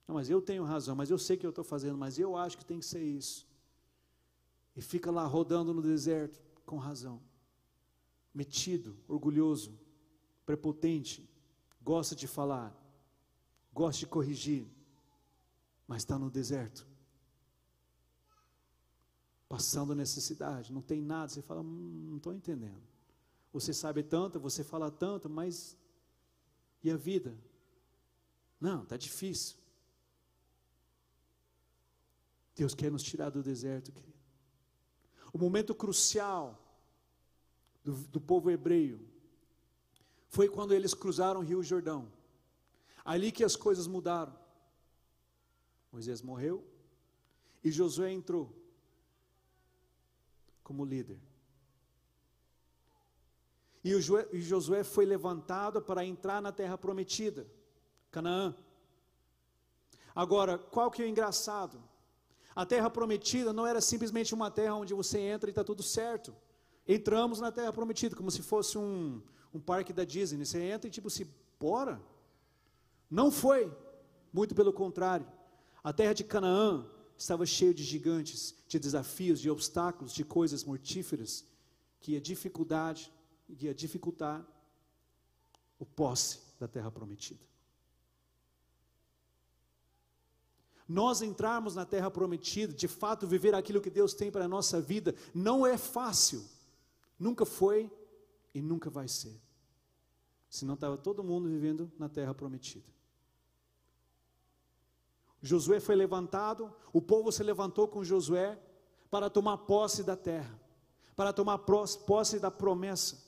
Não, 0.07 0.15
mas 0.15 0.29
eu 0.29 0.41
tenho 0.41 0.63
razão, 0.63 0.95
mas 0.95 1.09
eu 1.09 1.17
sei 1.17 1.37
que 1.37 1.45
eu 1.45 1.49
estou 1.49 1.63
fazendo, 1.63 1.97
mas 1.97 2.19
eu 2.19 2.35
acho 2.35 2.57
que 2.57 2.65
tem 2.65 2.79
que 2.79 2.85
ser 2.85 3.03
isso. 3.03 3.47
E 4.75 4.81
fica 4.81 5.09
lá 5.09 5.25
rodando 5.25 5.73
no 5.73 5.81
deserto 5.81 6.41
com 6.65 6.77
razão, 6.77 7.21
metido, 8.33 8.97
orgulhoso, 9.07 9.77
prepotente, 10.45 11.27
gosta 11.81 12.15
de 12.15 12.27
falar, 12.27 12.75
gosta 13.73 13.99
de 13.99 14.07
corrigir, 14.07 14.67
mas 15.87 16.01
está 16.01 16.19
no 16.19 16.29
deserto, 16.29 16.85
passando 19.47 19.93
necessidade, 19.93 20.73
não 20.73 20.81
tem 20.81 21.01
nada, 21.01 21.29
você 21.29 21.41
fala, 21.41 21.61
hum, 21.61 22.07
não 22.09 22.17
estou 22.17 22.33
entendendo. 22.33 22.81
Você 23.53 23.73
sabe 23.73 24.03
tanto, 24.03 24.39
você 24.39 24.63
fala 24.63 24.91
tanto, 24.91 25.29
mas 25.29 25.77
e 26.83 26.91
a 26.91 26.97
vida? 26.97 27.37
Não, 28.59 28.83
está 28.83 28.97
difícil. 28.97 29.57
Deus 32.55 32.73
quer 32.73 32.91
nos 32.91 33.03
tirar 33.03 33.29
do 33.29 33.43
deserto, 33.43 33.91
querido. 33.91 34.15
O 35.33 35.37
momento 35.37 35.75
crucial 35.75 36.57
do, 37.83 37.93
do 37.93 38.21
povo 38.21 38.49
hebreu 38.49 38.99
foi 40.29 40.47
quando 40.47 40.73
eles 40.73 40.93
cruzaram 40.93 41.39
o 41.39 41.43
Rio 41.43 41.63
Jordão. 41.63 42.11
Ali 43.03 43.31
que 43.31 43.43
as 43.43 43.55
coisas 43.55 43.87
mudaram. 43.87 44.37
Moisés 45.91 46.21
morreu 46.21 46.65
e 47.63 47.71
Josué 47.71 48.11
entrou 48.11 48.53
como 50.65 50.83
líder. 50.83 51.19
E, 53.83 53.91
Josué 54.41 54.83
foi 54.83 55.05
levantado 55.05 55.79
para 55.79 56.03
entrar 56.03 56.41
na 56.41 56.51
terra 56.51 56.75
prometida, 56.75 57.45
Canaã. 58.09 58.55
Agora, 60.15 60.57
qual 60.57 60.89
que 60.89 61.03
é 61.03 61.05
o 61.05 61.07
engraçado? 61.07 61.79
A 62.55 62.65
terra 62.65 62.89
prometida 62.89 63.53
não 63.53 63.67
era 63.67 63.79
simplesmente 63.79 64.33
uma 64.33 64.49
terra 64.49 64.73
onde 64.73 64.93
você 64.95 65.19
entra 65.19 65.49
e 65.49 65.51
está 65.51 65.63
tudo 65.63 65.83
certo. 65.83 66.35
Entramos 66.87 67.39
na 67.39 67.51
terra 67.51 67.71
prometida, 67.71 68.15
como 68.15 68.31
se 68.31 68.41
fosse 68.41 68.75
um, 68.75 69.21
um 69.53 69.59
parque 69.59 69.93
da 69.93 70.03
Disney. 70.03 70.43
Você 70.43 70.59
entra 70.59 70.87
e 70.87 70.91
tipo 70.91 71.11
se 71.11 71.29
bora. 71.59 72.01
Não 73.07 73.29
foi. 73.29 73.71
Muito 74.33 74.55
pelo 74.55 74.73
contrário. 74.73 75.27
A 75.83 75.93
terra 75.93 76.13
de 76.13 76.23
Canaã 76.23 76.89
estava 77.17 77.45
cheia 77.45 77.73
de 77.73 77.83
gigantes, 77.83 78.55
de 78.67 78.77
desafios, 78.77 79.39
de 79.39 79.49
obstáculos, 79.49 80.13
de 80.13 80.23
coisas 80.23 80.63
mortíferas 80.63 81.45
que 81.99 82.13
ia 82.13 82.21
dificuldade, 82.21 83.11
ia 83.47 83.73
dificultar 83.73 84.45
o 85.79 85.85
posse 85.85 86.39
da 86.59 86.67
terra 86.67 86.91
prometida. 86.91 87.43
Nós 90.87 91.21
entrarmos 91.21 91.73
na 91.73 91.85
terra 91.85 92.11
prometida, 92.11 92.71
de 92.71 92.87
fato 92.87 93.25
viver 93.25 93.55
aquilo 93.55 93.81
que 93.81 93.89
Deus 93.89 94.13
tem 94.13 94.31
para 94.31 94.45
a 94.45 94.47
nossa 94.47 94.79
vida, 94.79 95.15
não 95.33 95.65
é 95.65 95.77
fácil. 95.77 96.43
Nunca 97.17 97.45
foi 97.45 97.91
e 98.53 98.61
nunca 98.61 98.89
vai 98.89 99.07
ser. 99.07 99.41
Senão 100.47 100.75
estava 100.75 100.97
todo 100.97 101.23
mundo 101.23 101.49
vivendo 101.49 101.91
na 101.97 102.07
terra 102.07 102.35
prometida. 102.35 102.85
Josué 105.45 105.79
foi 105.79 105.95
levantado, 105.95 106.73
o 106.91 106.99
povo 106.99 107.31
se 107.31 107.43
levantou 107.43 107.87
com 107.87 108.03
Josué 108.03 108.59
para 109.11 109.29
tomar 109.29 109.59
posse 109.59 110.03
da 110.03 110.15
terra, 110.15 110.59
para 111.15 111.31
tomar 111.31 111.59
posse 111.59 112.39
da 112.39 112.49
promessa 112.49 113.23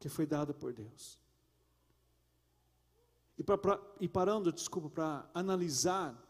que 0.00 0.08
foi 0.08 0.26
dada 0.26 0.52
por 0.52 0.72
Deus. 0.72 1.16
E, 3.38 3.44
pra, 3.44 3.56
pra, 3.56 3.80
e 4.00 4.08
parando, 4.08 4.52
desculpa, 4.52 4.90
para 4.90 5.30
analisar, 5.32 6.20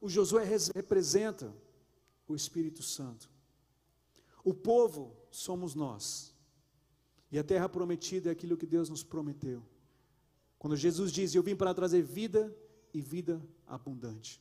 o 0.00 0.08
Josué 0.08 0.44
representa 0.72 1.52
o 2.28 2.36
Espírito 2.36 2.84
Santo. 2.84 3.28
O 4.44 4.54
povo 4.54 5.16
somos 5.32 5.74
nós. 5.74 6.32
E 7.30 7.38
a 7.38 7.42
terra 7.42 7.68
prometida 7.68 8.28
é 8.28 8.32
aquilo 8.32 8.56
que 8.56 8.66
Deus 8.66 8.88
nos 8.88 9.02
prometeu. 9.02 9.64
Quando 10.60 10.76
Jesus 10.76 11.10
diz: 11.10 11.34
Eu 11.34 11.42
vim 11.42 11.56
para 11.56 11.74
trazer 11.74 12.02
vida 12.02 12.56
e 12.92 13.00
vida 13.00 13.42
abundante. 13.66 14.40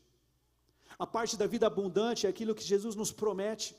A 0.98 1.06
parte 1.06 1.38
da 1.38 1.46
vida 1.46 1.68
abundante 1.68 2.26
é 2.26 2.30
aquilo 2.30 2.56
que 2.56 2.64
Jesus 2.64 2.96
nos 2.96 3.12
promete. 3.12 3.76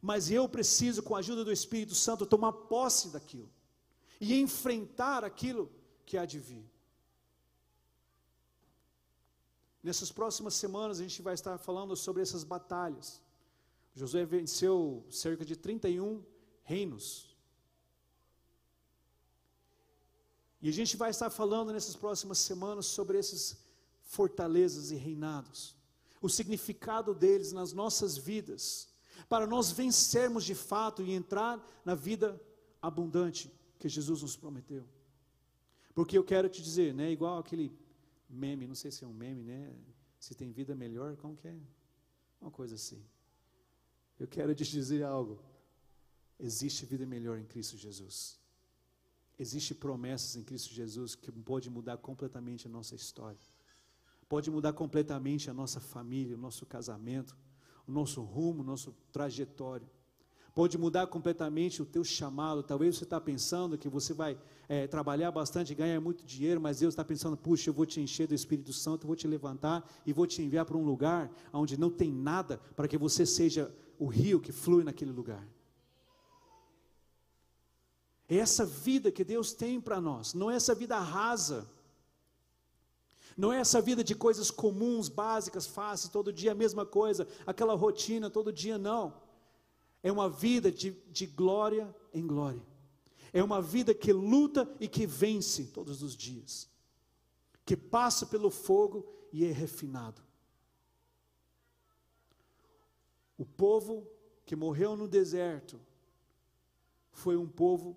Mas 0.00 0.30
eu 0.30 0.48
preciso, 0.48 1.02
com 1.02 1.14
a 1.14 1.20
ajuda 1.20 1.44
do 1.44 1.52
Espírito 1.52 1.94
Santo, 1.94 2.26
tomar 2.26 2.52
posse 2.52 3.10
daquilo 3.10 3.48
e 4.20 4.34
enfrentar 4.40 5.24
aquilo 5.24 5.70
que 6.04 6.18
há 6.18 6.24
de 6.24 6.38
vir. 6.38 6.68
Nessas 9.82 10.12
próximas 10.12 10.54
semanas 10.54 11.00
a 11.00 11.02
gente 11.02 11.22
vai 11.22 11.34
estar 11.34 11.56
falando 11.58 11.96
sobre 11.96 12.22
essas 12.22 12.44
batalhas. 12.44 13.20
Josué 13.94 14.24
venceu 14.24 15.04
cerca 15.10 15.44
de 15.44 15.56
31 15.56 16.22
reinos. 16.62 17.31
E 20.62 20.68
a 20.68 20.72
gente 20.72 20.96
vai 20.96 21.10
estar 21.10 21.28
falando 21.28 21.72
nessas 21.72 21.96
próximas 21.96 22.38
semanas 22.38 22.86
sobre 22.86 23.18
essas 23.18 23.58
fortalezas 24.04 24.92
e 24.92 24.94
reinados, 24.94 25.74
o 26.20 26.28
significado 26.28 27.12
deles 27.14 27.50
nas 27.50 27.72
nossas 27.72 28.16
vidas, 28.16 28.88
para 29.28 29.46
nós 29.46 29.72
vencermos 29.72 30.44
de 30.44 30.54
fato 30.54 31.02
e 31.02 31.12
entrar 31.12 31.60
na 31.84 31.96
vida 31.96 32.40
abundante 32.80 33.50
que 33.78 33.88
Jesus 33.88 34.22
nos 34.22 34.36
prometeu. 34.36 34.86
Porque 35.94 36.16
eu 36.16 36.24
quero 36.24 36.48
te 36.48 36.62
dizer, 36.62 36.94
né, 36.94 37.10
igual 37.10 37.38
aquele 37.38 37.76
meme, 38.28 38.66
não 38.66 38.74
sei 38.74 38.90
se 38.90 39.04
é 39.04 39.06
um 39.06 39.12
meme, 39.12 39.42
né? 39.42 39.74
Se 40.18 40.34
tem 40.34 40.52
vida 40.52 40.74
melhor, 40.74 41.16
como 41.16 41.36
que 41.36 41.48
é? 41.48 41.56
Uma 42.40 42.50
coisa 42.50 42.76
assim. 42.76 43.04
Eu 44.18 44.28
quero 44.28 44.54
te 44.54 44.64
dizer 44.64 45.02
algo. 45.02 45.42
Existe 46.38 46.86
vida 46.86 47.04
melhor 47.04 47.38
em 47.38 47.44
Cristo 47.44 47.76
Jesus. 47.76 48.41
Existem 49.38 49.76
promessas 49.76 50.36
em 50.36 50.42
Cristo 50.42 50.72
Jesus 50.72 51.14
que 51.14 51.32
pode 51.32 51.68
mudar 51.70 51.96
completamente 51.96 52.66
a 52.66 52.70
nossa 52.70 52.94
história. 52.94 53.40
Pode 54.28 54.50
mudar 54.50 54.72
completamente 54.72 55.50
a 55.50 55.54
nossa 55.54 55.80
família, 55.80 56.36
o 56.36 56.40
nosso 56.40 56.64
casamento, 56.64 57.36
o 57.86 57.92
nosso 57.92 58.22
rumo, 58.22 58.62
o 58.62 58.64
nosso 58.64 58.94
trajetório 59.12 59.88
pode 60.54 60.76
mudar 60.76 61.06
completamente 61.06 61.80
o 61.80 61.86
teu 61.86 62.04
chamado. 62.04 62.62
Talvez 62.62 62.96
você 62.96 63.04
está 63.04 63.20
pensando 63.20 63.78
que 63.78 63.88
você 63.88 64.12
vai 64.12 64.38
é, 64.68 64.86
trabalhar 64.86 65.30
bastante, 65.30 65.74
ganhar 65.74 66.00
muito 66.00 66.24
dinheiro, 66.24 66.60
mas 66.60 66.80
Deus 66.80 66.92
está 66.92 67.04
pensando, 67.04 67.36
puxa, 67.36 67.70
eu 67.70 67.74
vou 67.74 67.86
te 67.86 68.00
encher 68.00 68.26
do 68.26 68.34
Espírito 68.34 68.72
Santo, 68.72 69.04
eu 69.04 69.06
vou 69.06 69.16
te 69.16 69.26
levantar 69.26 69.88
e 70.06 70.12
vou 70.12 70.26
te 70.26 70.42
enviar 70.42 70.64
para 70.64 70.76
um 70.76 70.84
lugar 70.84 71.30
onde 71.52 71.78
não 71.78 71.90
tem 71.90 72.12
nada 72.12 72.58
para 72.76 72.86
que 72.86 72.98
você 72.98 73.24
seja 73.24 73.72
o 73.98 74.06
rio 74.06 74.40
que 74.40 74.52
flui 74.52 74.84
naquele 74.84 75.12
lugar. 75.12 75.46
Essa 78.38 78.64
vida 78.64 79.12
que 79.12 79.24
Deus 79.24 79.52
tem 79.52 79.78
para 79.78 80.00
nós, 80.00 80.32
não 80.32 80.50
é 80.50 80.56
essa 80.56 80.74
vida 80.74 80.98
rasa. 80.98 81.68
Não 83.36 83.52
é 83.52 83.60
essa 83.60 83.80
vida 83.80 84.02
de 84.02 84.14
coisas 84.14 84.50
comuns, 84.50 85.08
básicas, 85.08 85.66
fáceis, 85.66 86.10
todo 86.10 86.32
dia 86.32 86.52
a 86.52 86.54
mesma 86.54 86.84
coisa, 86.86 87.26
aquela 87.46 87.74
rotina, 87.74 88.30
todo 88.30 88.52
dia, 88.52 88.78
não. 88.78 89.20
É 90.02 90.10
uma 90.10 90.28
vida 90.30 90.70
de, 90.70 90.92
de 91.10 91.26
glória 91.26 91.94
em 92.12 92.26
glória. 92.26 92.62
É 93.32 93.42
uma 93.42 93.60
vida 93.60 93.94
que 93.94 94.12
luta 94.12 94.70
e 94.80 94.88
que 94.88 95.06
vence 95.06 95.64
todos 95.66 96.02
os 96.02 96.16
dias. 96.16 96.68
Que 97.64 97.76
passa 97.76 98.26
pelo 98.26 98.50
fogo 98.50 99.06
e 99.32 99.44
é 99.44 99.50
refinado. 99.52 100.22
O 103.36 103.44
povo 103.44 104.06
que 104.44 104.56
morreu 104.56 104.96
no 104.96 105.08
deserto 105.08 105.80
foi 107.10 107.36
um 107.36 107.48
povo 107.48 107.96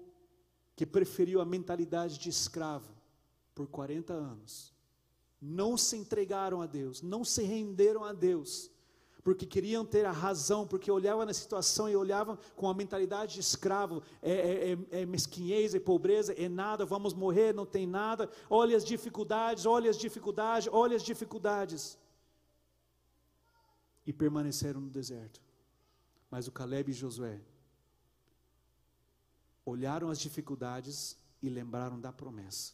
que 0.75 0.85
preferiu 0.85 1.39
a 1.41 1.45
mentalidade 1.45 2.17
de 2.17 2.29
escravo 2.29 2.93
por 3.53 3.67
40 3.67 4.13
anos. 4.13 4.73
Não 5.41 5.77
se 5.77 5.95
entregaram 5.95 6.61
a 6.61 6.65
Deus, 6.65 7.01
não 7.01 7.23
se 7.23 7.43
renderam 7.43 8.03
a 8.03 8.13
Deus 8.13 8.71
porque 9.25 9.47
queriam 9.47 9.83
ter 9.83 10.05
a 10.05 10.11
razão, 10.11 10.67
porque 10.67 10.91
olhavam 10.91 11.25
na 11.25 11.33
situação 11.33 11.89
e 11.89 11.95
olhavam 11.95 12.37
com 12.55 12.69
a 12.69 12.75
mentalidade 12.75 13.33
de 13.33 13.39
escravo, 13.39 14.03
é, 14.21 14.31
é, 14.31 14.71
é, 14.73 15.01
é 15.01 15.05
mesquinhez, 15.07 15.73
é 15.73 15.79
pobreza, 15.79 16.31
é 16.33 16.47
nada, 16.47 16.85
vamos 16.85 17.11
morrer, 17.11 17.51
não 17.51 17.65
tem 17.65 17.87
nada, 17.87 18.29
olha 18.47 18.77
as 18.77 18.85
dificuldades, 18.85 19.65
olha 19.65 19.89
as 19.89 19.97
dificuldades, 19.97 20.69
olha 20.71 20.95
as 20.95 21.01
dificuldades. 21.01 21.97
E 24.05 24.13
permaneceram 24.13 24.79
no 24.79 24.91
deserto. 24.91 25.41
Mas 26.29 26.47
o 26.47 26.51
Caleb 26.51 26.91
e 26.91 26.93
Josué 26.93 27.41
olharam 29.65 30.09
as 30.09 30.19
dificuldades 30.19 31.17
e 31.41 31.49
lembraram 31.49 31.99
da 31.99 32.13
promessa. 32.13 32.73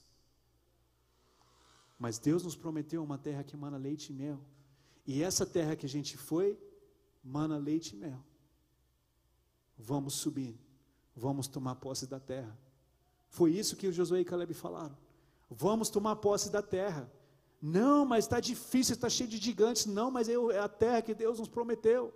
Mas 1.97 2.17
Deus 2.17 2.43
nos 2.43 2.55
prometeu 2.55 3.03
uma 3.03 3.17
terra 3.17 3.43
que 3.43 3.55
emana 3.55 3.77
leite 3.77 4.11
e 4.11 4.13
mel. 4.13 4.39
E 5.05 5.23
essa 5.23 5.45
terra 5.45 5.75
que 5.75 5.85
a 5.85 5.89
gente 5.89 6.17
foi, 6.17 6.59
mana 7.23 7.57
leite 7.57 7.95
e 7.95 7.97
mel. 7.97 8.23
Vamos 9.77 10.15
subir, 10.15 10.59
vamos 11.15 11.47
tomar 11.47 11.75
posse 11.75 12.05
da 12.07 12.19
terra. 12.19 12.57
Foi 13.29 13.51
isso 13.51 13.75
que 13.75 13.91
Josué 13.91 14.21
e 14.21 14.25
Caleb 14.25 14.53
falaram. 14.53 14.97
Vamos 15.49 15.89
tomar 15.89 16.17
posse 16.17 16.49
da 16.49 16.61
terra. 16.61 17.11
Não, 17.61 18.05
mas 18.05 18.25
está 18.25 18.39
difícil, 18.39 18.95
está 18.95 19.09
cheio 19.09 19.29
de 19.29 19.37
gigantes. 19.37 19.85
Não, 19.85 20.09
mas 20.09 20.27
é 20.27 20.59
a 20.59 20.67
terra 20.67 21.01
que 21.01 21.13
Deus 21.13 21.39
nos 21.39 21.47
prometeu. 21.47 22.13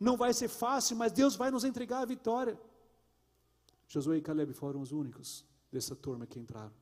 Não 0.00 0.16
vai 0.16 0.32
ser 0.32 0.48
fácil, 0.48 0.96
mas 0.96 1.12
Deus 1.12 1.36
vai 1.36 1.50
nos 1.50 1.64
entregar 1.64 2.00
a 2.00 2.06
vitória. 2.06 2.58
Josué 3.94 4.16
e 4.16 4.20
Caleb 4.20 4.52
foram 4.52 4.80
os 4.80 4.90
únicos 4.90 5.44
dessa 5.70 5.94
turma 5.94 6.26
que 6.26 6.40
entraram. 6.40 6.72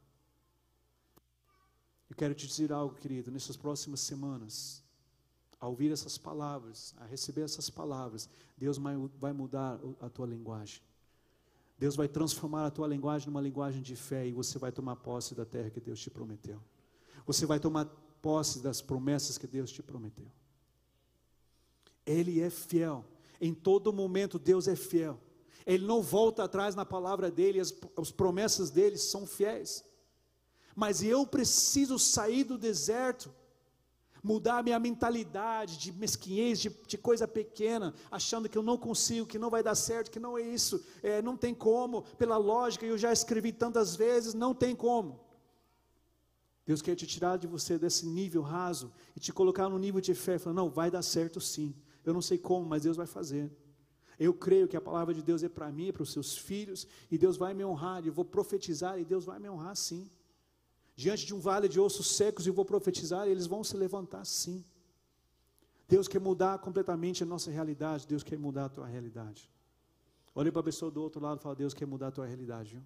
Eu 2.08 2.16
quero 2.16 2.34
te 2.34 2.46
dizer 2.46 2.72
algo, 2.72 2.94
querido, 2.94 3.30
nessas 3.30 3.54
próximas 3.54 4.00
semanas, 4.00 4.82
a 5.60 5.68
ouvir 5.68 5.92
essas 5.92 6.16
palavras, 6.16 6.94
a 6.96 7.04
receber 7.04 7.42
essas 7.42 7.68
palavras, 7.68 8.30
Deus 8.56 8.78
vai 8.78 9.32
mudar 9.34 9.78
a 10.00 10.08
tua 10.08 10.26
linguagem. 10.26 10.80
Deus 11.78 11.96
vai 11.96 12.08
transformar 12.08 12.64
a 12.64 12.70
tua 12.70 12.88
linguagem 12.88 13.28
numa 13.28 13.42
linguagem 13.42 13.82
de 13.82 13.94
fé 13.94 14.26
e 14.26 14.32
você 14.32 14.58
vai 14.58 14.72
tomar 14.72 14.96
posse 14.96 15.34
da 15.34 15.44
terra 15.44 15.68
que 15.68 15.80
Deus 15.80 16.00
te 16.00 16.08
prometeu. 16.08 16.62
Você 17.26 17.44
vai 17.44 17.60
tomar 17.60 17.84
posse 18.22 18.62
das 18.62 18.80
promessas 18.80 19.36
que 19.36 19.46
Deus 19.46 19.70
te 19.70 19.82
prometeu. 19.82 20.32
Ele 22.06 22.40
é 22.40 22.48
fiel. 22.48 23.04
Em 23.38 23.52
todo 23.52 23.92
momento 23.92 24.38
Deus 24.38 24.66
é 24.66 24.74
fiel. 24.74 25.20
Ele 25.66 25.86
não 25.86 26.02
volta 26.02 26.44
atrás 26.44 26.74
na 26.74 26.84
palavra 26.84 27.30
dele, 27.30 27.60
as, 27.60 27.74
as 27.96 28.10
promessas 28.10 28.70
dele 28.70 28.98
são 28.98 29.26
fiéis. 29.26 29.84
Mas 30.74 31.02
eu 31.02 31.26
preciso 31.26 31.98
sair 31.98 32.44
do 32.44 32.56
deserto 32.58 33.32
mudar 34.22 34.62
minha 34.62 34.78
mentalidade 34.78 35.76
de 35.76 35.90
mesquinhez, 35.92 36.60
de, 36.60 36.70
de, 36.86 36.96
coisa 36.96 37.26
pequena, 37.26 37.92
achando 38.10 38.48
que 38.48 38.56
eu 38.56 38.62
não 38.62 38.78
consigo, 38.78 39.26
que 39.26 39.38
não 39.38 39.50
vai 39.50 39.62
dar 39.62 39.74
certo, 39.74 40.10
que 40.10 40.20
não 40.20 40.38
é 40.38 40.42
isso, 40.42 40.84
é, 41.02 41.20
não 41.20 41.36
tem 41.36 41.52
como, 41.52 42.02
pela 42.16 42.36
lógica, 42.36 42.86
eu 42.86 42.96
já 42.96 43.12
escrevi 43.12 43.52
tantas 43.52 43.96
vezes, 43.96 44.32
não 44.32 44.54
tem 44.54 44.76
como. 44.76 45.20
Deus 46.64 46.80
quer 46.80 46.94
te 46.94 47.06
tirar 47.06 47.36
de 47.36 47.48
você 47.48 47.76
desse 47.76 48.06
nível 48.06 48.42
raso 48.42 48.92
e 49.16 49.20
te 49.20 49.32
colocar 49.32 49.68
no 49.68 49.78
nível 49.78 50.00
de 50.00 50.14
fé, 50.14 50.38
falando, 50.38 50.58
não, 50.58 50.70
vai 50.70 50.90
dar 50.90 51.02
certo 51.02 51.40
sim. 51.40 51.74
Eu 52.04 52.14
não 52.14 52.22
sei 52.22 52.38
como, 52.38 52.64
mas 52.64 52.84
Deus 52.84 52.96
vai 52.96 53.06
fazer. 53.06 53.50
Eu 54.18 54.32
creio 54.34 54.68
que 54.68 54.76
a 54.76 54.80
palavra 54.80 55.12
de 55.12 55.22
Deus 55.22 55.42
é 55.42 55.48
para 55.48 55.70
mim, 55.70 55.88
é 55.88 55.92
para 55.92 56.02
os 56.02 56.12
seus 56.12 56.36
filhos, 56.36 56.86
e 57.10 57.18
Deus 57.18 57.36
vai 57.36 57.54
me 57.54 57.64
honrar, 57.64 58.06
eu 58.06 58.12
vou 58.12 58.24
profetizar 58.24 58.98
e 58.98 59.04
Deus 59.04 59.24
vai 59.24 59.38
me 59.38 59.48
honrar 59.48 59.76
sim 59.76 60.10
diante 60.94 61.26
de 61.26 61.34
um 61.34 61.40
vale 61.40 61.68
de 61.68 61.80
ossos 61.80 62.16
secos 62.16 62.46
e 62.46 62.50
vou 62.50 62.64
profetizar, 62.64 63.26
eles 63.26 63.46
vão 63.46 63.64
se 63.64 63.76
levantar 63.76 64.24
sim. 64.24 64.64
Deus 65.88 66.08
quer 66.08 66.20
mudar 66.20 66.58
completamente 66.58 67.22
a 67.22 67.26
nossa 67.26 67.50
realidade, 67.50 68.06
Deus 68.06 68.22
quer 68.22 68.38
mudar 68.38 68.66
a 68.66 68.68
tua 68.68 68.86
realidade. 68.86 69.50
Olhe 70.34 70.50
para 70.50 70.60
a 70.60 70.64
pessoa 70.64 70.90
do 70.90 71.02
outro 71.02 71.20
lado 71.20 71.38
e 71.38 71.42
fala, 71.42 71.54
Deus 71.54 71.74
quer 71.74 71.86
mudar 71.86 72.08
a 72.08 72.10
tua 72.10 72.26
realidade. 72.26 72.72
Viu? 72.72 72.82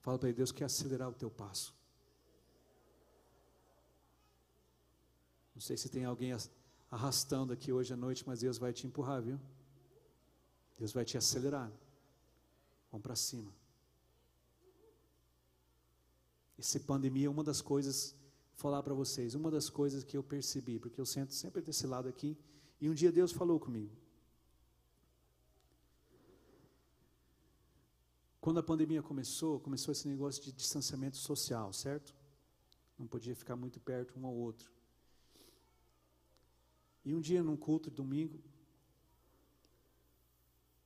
Fala 0.00 0.18
para 0.18 0.28
ele, 0.28 0.36
Deus 0.36 0.52
quer 0.52 0.64
acelerar 0.64 1.08
o 1.08 1.14
teu 1.14 1.30
passo. 1.30 1.74
Não 5.58 5.62
sei 5.62 5.76
se 5.76 5.88
tem 5.88 6.04
alguém 6.04 6.30
arrastando 6.88 7.52
aqui 7.52 7.72
hoje 7.72 7.92
à 7.92 7.96
noite, 7.96 8.22
mas 8.24 8.38
Deus 8.38 8.58
vai 8.58 8.72
te 8.72 8.86
empurrar, 8.86 9.20
viu? 9.20 9.40
Deus 10.78 10.92
vai 10.92 11.04
te 11.04 11.18
acelerar. 11.18 11.68
Vamos 12.92 13.02
para 13.02 13.16
cima. 13.16 13.52
Essa 16.56 16.78
pandemia 16.78 17.26
é 17.26 17.28
uma 17.28 17.42
das 17.42 17.60
coisas, 17.60 18.14
falar 18.54 18.84
para 18.84 18.94
vocês, 18.94 19.34
uma 19.34 19.50
das 19.50 19.68
coisas 19.68 20.04
que 20.04 20.16
eu 20.16 20.22
percebi, 20.22 20.78
porque 20.78 21.00
eu 21.00 21.04
sento 21.04 21.34
sempre 21.34 21.60
desse 21.60 21.88
lado 21.88 22.08
aqui, 22.08 22.38
e 22.80 22.88
um 22.88 22.94
dia 22.94 23.10
Deus 23.10 23.32
falou 23.32 23.58
comigo. 23.58 23.96
Quando 28.40 28.60
a 28.60 28.62
pandemia 28.62 29.02
começou, 29.02 29.58
começou 29.58 29.90
esse 29.90 30.06
negócio 30.06 30.40
de 30.40 30.52
distanciamento 30.52 31.16
social, 31.16 31.72
certo? 31.72 32.14
Não 32.96 33.08
podia 33.08 33.34
ficar 33.34 33.56
muito 33.56 33.80
perto 33.80 34.16
um 34.16 34.24
ao 34.24 34.32
outro. 34.32 34.77
E 37.08 37.14
um 37.14 37.22
dia, 37.22 37.42
num 37.42 37.56
culto 37.56 37.88
de 37.88 37.96
domingo, 37.96 38.38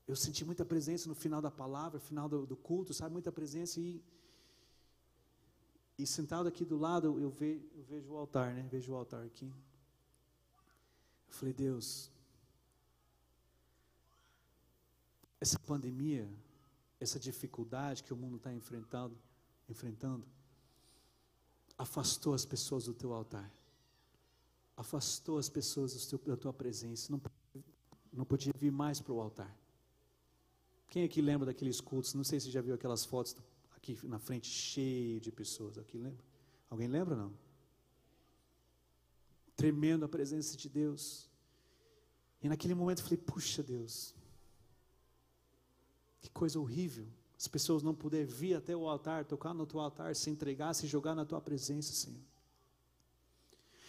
eu 0.06 0.14
senti 0.14 0.44
muita 0.44 0.64
presença 0.64 1.08
no 1.08 1.16
final 1.16 1.42
da 1.42 1.50
palavra, 1.50 1.98
final 1.98 2.28
do, 2.28 2.46
do 2.46 2.56
culto, 2.56 2.94
sabe? 2.94 3.12
Muita 3.12 3.32
presença 3.32 3.80
e. 3.80 4.00
E 5.98 6.06
sentado 6.06 6.46
aqui 6.46 6.64
do 6.64 6.78
lado, 6.78 7.18
eu, 7.18 7.28
ve, 7.28 7.68
eu 7.74 7.82
vejo 7.82 8.12
o 8.12 8.16
altar, 8.16 8.54
né? 8.54 8.68
Vejo 8.70 8.92
o 8.92 8.94
altar 8.94 9.24
aqui. 9.26 9.46
Eu 11.26 11.34
falei, 11.34 11.52
Deus, 11.52 12.08
essa 15.40 15.58
pandemia, 15.58 16.30
essa 17.00 17.18
dificuldade 17.18 18.04
que 18.04 18.14
o 18.14 18.16
mundo 18.16 18.36
está 18.36 18.54
enfrentando, 18.54 19.18
enfrentando, 19.68 20.24
afastou 21.76 22.32
as 22.32 22.44
pessoas 22.44 22.84
do 22.84 22.94
teu 22.94 23.12
altar, 23.12 23.50
afastou 24.76 25.38
as 25.38 25.48
pessoas 25.48 25.94
da 26.26 26.36
tua 26.36 26.52
presença, 26.52 27.10
não, 27.10 27.20
não 28.12 28.24
podia 28.24 28.52
vir 28.58 28.70
mais 28.70 29.00
para 29.00 29.12
o 29.12 29.20
altar. 29.20 29.56
Quem 30.88 31.04
aqui 31.04 31.22
lembra 31.22 31.46
daqueles 31.46 31.80
cultos? 31.80 32.14
Não 32.14 32.24
sei 32.24 32.38
se 32.38 32.50
já 32.50 32.60
viu 32.60 32.74
aquelas 32.74 33.04
fotos 33.04 33.36
aqui 33.76 33.98
na 34.04 34.18
frente 34.18 34.46
cheio 34.46 35.20
de 35.20 35.32
pessoas. 35.32 35.78
Aqui 35.78 35.96
lembra? 35.96 36.24
Alguém 36.68 36.88
lembra 36.88 37.16
não? 37.16 37.32
Tremendo 39.56 40.04
a 40.04 40.08
presença 40.08 40.56
de 40.56 40.68
Deus. 40.68 41.28
E 42.42 42.48
naquele 42.48 42.74
momento 42.74 42.98
eu 42.98 43.04
falei: 43.04 43.18
puxa 43.18 43.62
Deus, 43.62 44.14
que 46.20 46.30
coisa 46.30 46.58
horrível. 46.58 47.06
As 47.38 47.48
pessoas 47.48 47.82
não 47.82 47.94
poderem 47.94 48.26
vir 48.26 48.54
até 48.54 48.76
o 48.76 48.88
altar, 48.88 49.24
tocar 49.24 49.52
no 49.52 49.66
teu 49.66 49.80
altar, 49.80 50.14
se 50.14 50.30
entregar, 50.30 50.74
se 50.74 50.86
jogar 50.86 51.14
na 51.14 51.24
tua 51.24 51.40
presença, 51.40 51.92
Senhor. 51.92 52.20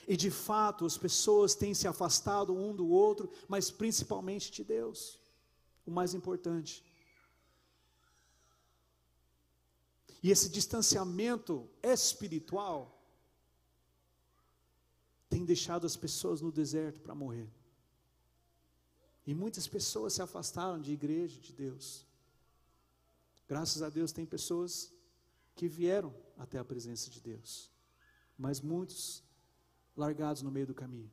E 0.08 0.18
de 0.18 0.30
fato, 0.30 0.86
as 0.86 0.98
pessoas 0.98 1.56
têm 1.56 1.74
se 1.74 1.88
afastado 1.88 2.56
um 2.56 2.76
do 2.76 2.88
outro, 2.88 3.32
mas 3.48 3.72
principalmente 3.72 4.52
de 4.52 4.64
Deus, 4.64 5.20
o 5.86 5.92
mais 5.92 6.14
importante. 6.14 6.84
E 10.22 10.32
esse 10.32 10.50
distanciamento 10.50 11.70
espiritual 11.82 13.02
tem 15.30 15.44
deixado 15.44 15.86
as 15.86 15.96
pessoas 15.96 16.42
no 16.42 16.52
deserto 16.52 17.00
para 17.02 17.16
morrer. 17.16 17.50
E 19.26 19.34
muitas 19.34 19.68
pessoas 19.68 20.14
se 20.14 20.22
afastaram 20.22 20.80
de 20.80 20.92
igreja, 20.92 21.40
de 21.40 21.52
Deus. 21.52 22.06
Graças 23.48 23.82
a 23.82 23.90
Deus 23.90 24.12
tem 24.12 24.26
pessoas 24.26 24.94
que 25.56 25.68
vieram 25.68 26.14
até 26.38 26.58
a 26.58 26.66
presença 26.66 27.10
de 27.10 27.20
Deus, 27.20 27.70
mas 28.38 28.60
muitos 28.60 29.24
largados 29.96 30.42
no 30.42 30.52
meio 30.52 30.68
do 30.68 30.74
caminho. 30.74 31.10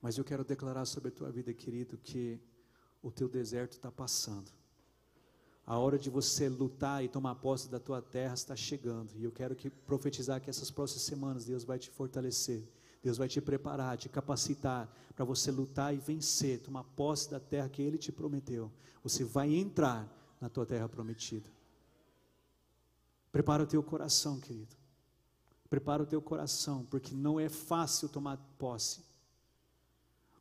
Mas 0.00 0.18
eu 0.18 0.24
quero 0.24 0.44
declarar 0.44 0.84
sobre 0.84 1.08
a 1.08 1.12
tua 1.12 1.30
vida, 1.30 1.52
querido, 1.54 1.96
que 1.96 2.40
o 3.02 3.10
teu 3.10 3.28
deserto 3.28 3.72
está 3.72 3.90
passando. 3.90 4.50
A 5.64 5.78
hora 5.78 5.98
de 5.98 6.10
você 6.10 6.48
lutar 6.48 7.04
e 7.04 7.08
tomar 7.08 7.36
posse 7.36 7.70
da 7.70 7.78
tua 7.78 8.02
terra 8.02 8.34
está 8.34 8.56
chegando. 8.56 9.12
E 9.16 9.22
eu 9.22 9.30
quero 9.30 9.54
que 9.54 9.70
profetizar 9.70 10.40
que 10.40 10.50
essas 10.50 10.70
próximas 10.70 11.02
semanas 11.02 11.44
Deus 11.44 11.62
vai 11.62 11.78
te 11.78 11.88
fortalecer. 11.88 12.68
Deus 13.02 13.16
vai 13.16 13.28
te 13.28 13.40
preparar, 13.40 13.96
te 13.96 14.08
capacitar 14.08 14.92
para 15.14 15.24
você 15.24 15.50
lutar 15.50 15.94
e 15.94 15.98
vencer, 15.98 16.60
tomar 16.60 16.84
posse 16.84 17.30
da 17.30 17.38
terra 17.38 17.68
que 17.68 17.82
Ele 17.82 17.98
te 17.98 18.10
prometeu. 18.10 18.72
Você 19.02 19.24
vai 19.24 19.52
entrar 19.54 20.08
na 20.40 20.48
tua 20.48 20.66
terra 20.66 20.88
prometida. 20.88 21.48
Prepara 23.30 23.62
o 23.62 23.66
teu 23.66 23.82
coração, 23.82 24.38
querido. 24.38 24.81
Prepara 25.72 26.02
o 26.02 26.06
teu 26.06 26.20
coração, 26.20 26.84
porque 26.90 27.14
não 27.14 27.40
é 27.40 27.48
fácil 27.48 28.06
tomar 28.06 28.36
posse. 28.58 29.00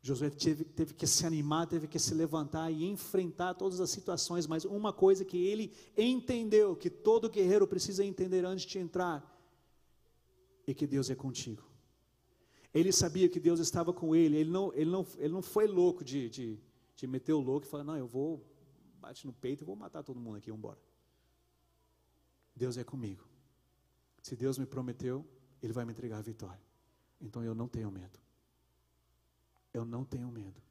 Josué 0.01 0.29
teve, 0.29 0.65
teve, 0.65 0.93
que 0.93 1.07
se 1.07 1.25
animar, 1.25 1.67
teve 1.67 1.87
que 1.87 1.97
se 1.97 2.13
levantar 2.13 2.69
e 2.69 2.83
enfrentar 2.83 3.53
todas 3.53 3.79
as 3.79 3.89
situações, 3.89 4.45
mas 4.45 4.65
uma 4.65 4.91
coisa 4.91 5.23
que 5.23 5.37
ele 5.37 5.73
entendeu, 5.97 6.75
que 6.75 6.89
todo 6.89 7.29
guerreiro 7.29 7.65
precisa 7.65 8.03
entender 8.03 8.43
antes 8.43 8.65
de 8.65 8.77
entrar, 8.77 9.25
é 10.67 10.73
que 10.73 10.85
Deus 10.85 11.09
é 11.09 11.15
contigo. 11.15 11.63
Ele 12.73 12.91
sabia 12.91 13.29
que 13.29 13.39
Deus 13.39 13.61
estava 13.61 13.93
com 13.93 14.13
ele, 14.13 14.35
ele 14.35 14.51
não, 14.51 14.73
ele 14.73 14.91
não, 14.91 15.07
ele 15.17 15.31
não 15.31 15.41
foi 15.41 15.65
louco 15.65 16.03
de, 16.03 16.29
de, 16.29 16.59
de 16.93 17.07
meter 17.07 17.31
o 17.31 17.39
louco 17.39 17.65
e 17.65 17.69
falar: 17.69 17.85
Não, 17.85 17.95
eu 17.95 18.05
vou, 18.05 18.45
bate 18.99 19.25
no 19.25 19.31
peito 19.31 19.63
e 19.63 19.65
vou 19.65 19.77
matar 19.77 20.03
todo 20.03 20.19
mundo 20.19 20.35
aqui, 20.35 20.51
vamos 20.51 20.59
embora. 20.59 20.79
Deus 22.53 22.75
é 22.75 22.83
comigo. 22.83 23.30
Se 24.21 24.35
Deus 24.35 24.57
me 24.57 24.65
prometeu, 24.65 25.25
Ele 25.61 25.73
vai 25.73 25.85
me 25.85 25.91
entregar 25.91 26.19
a 26.19 26.21
vitória. 26.21 26.61
Então 27.19 27.43
eu 27.43 27.55
não 27.55 27.67
tenho 27.67 27.89
medo. 27.91 28.19
Eu 29.73 29.85
não 29.85 30.03
tenho 30.03 30.29
medo. 30.29 30.61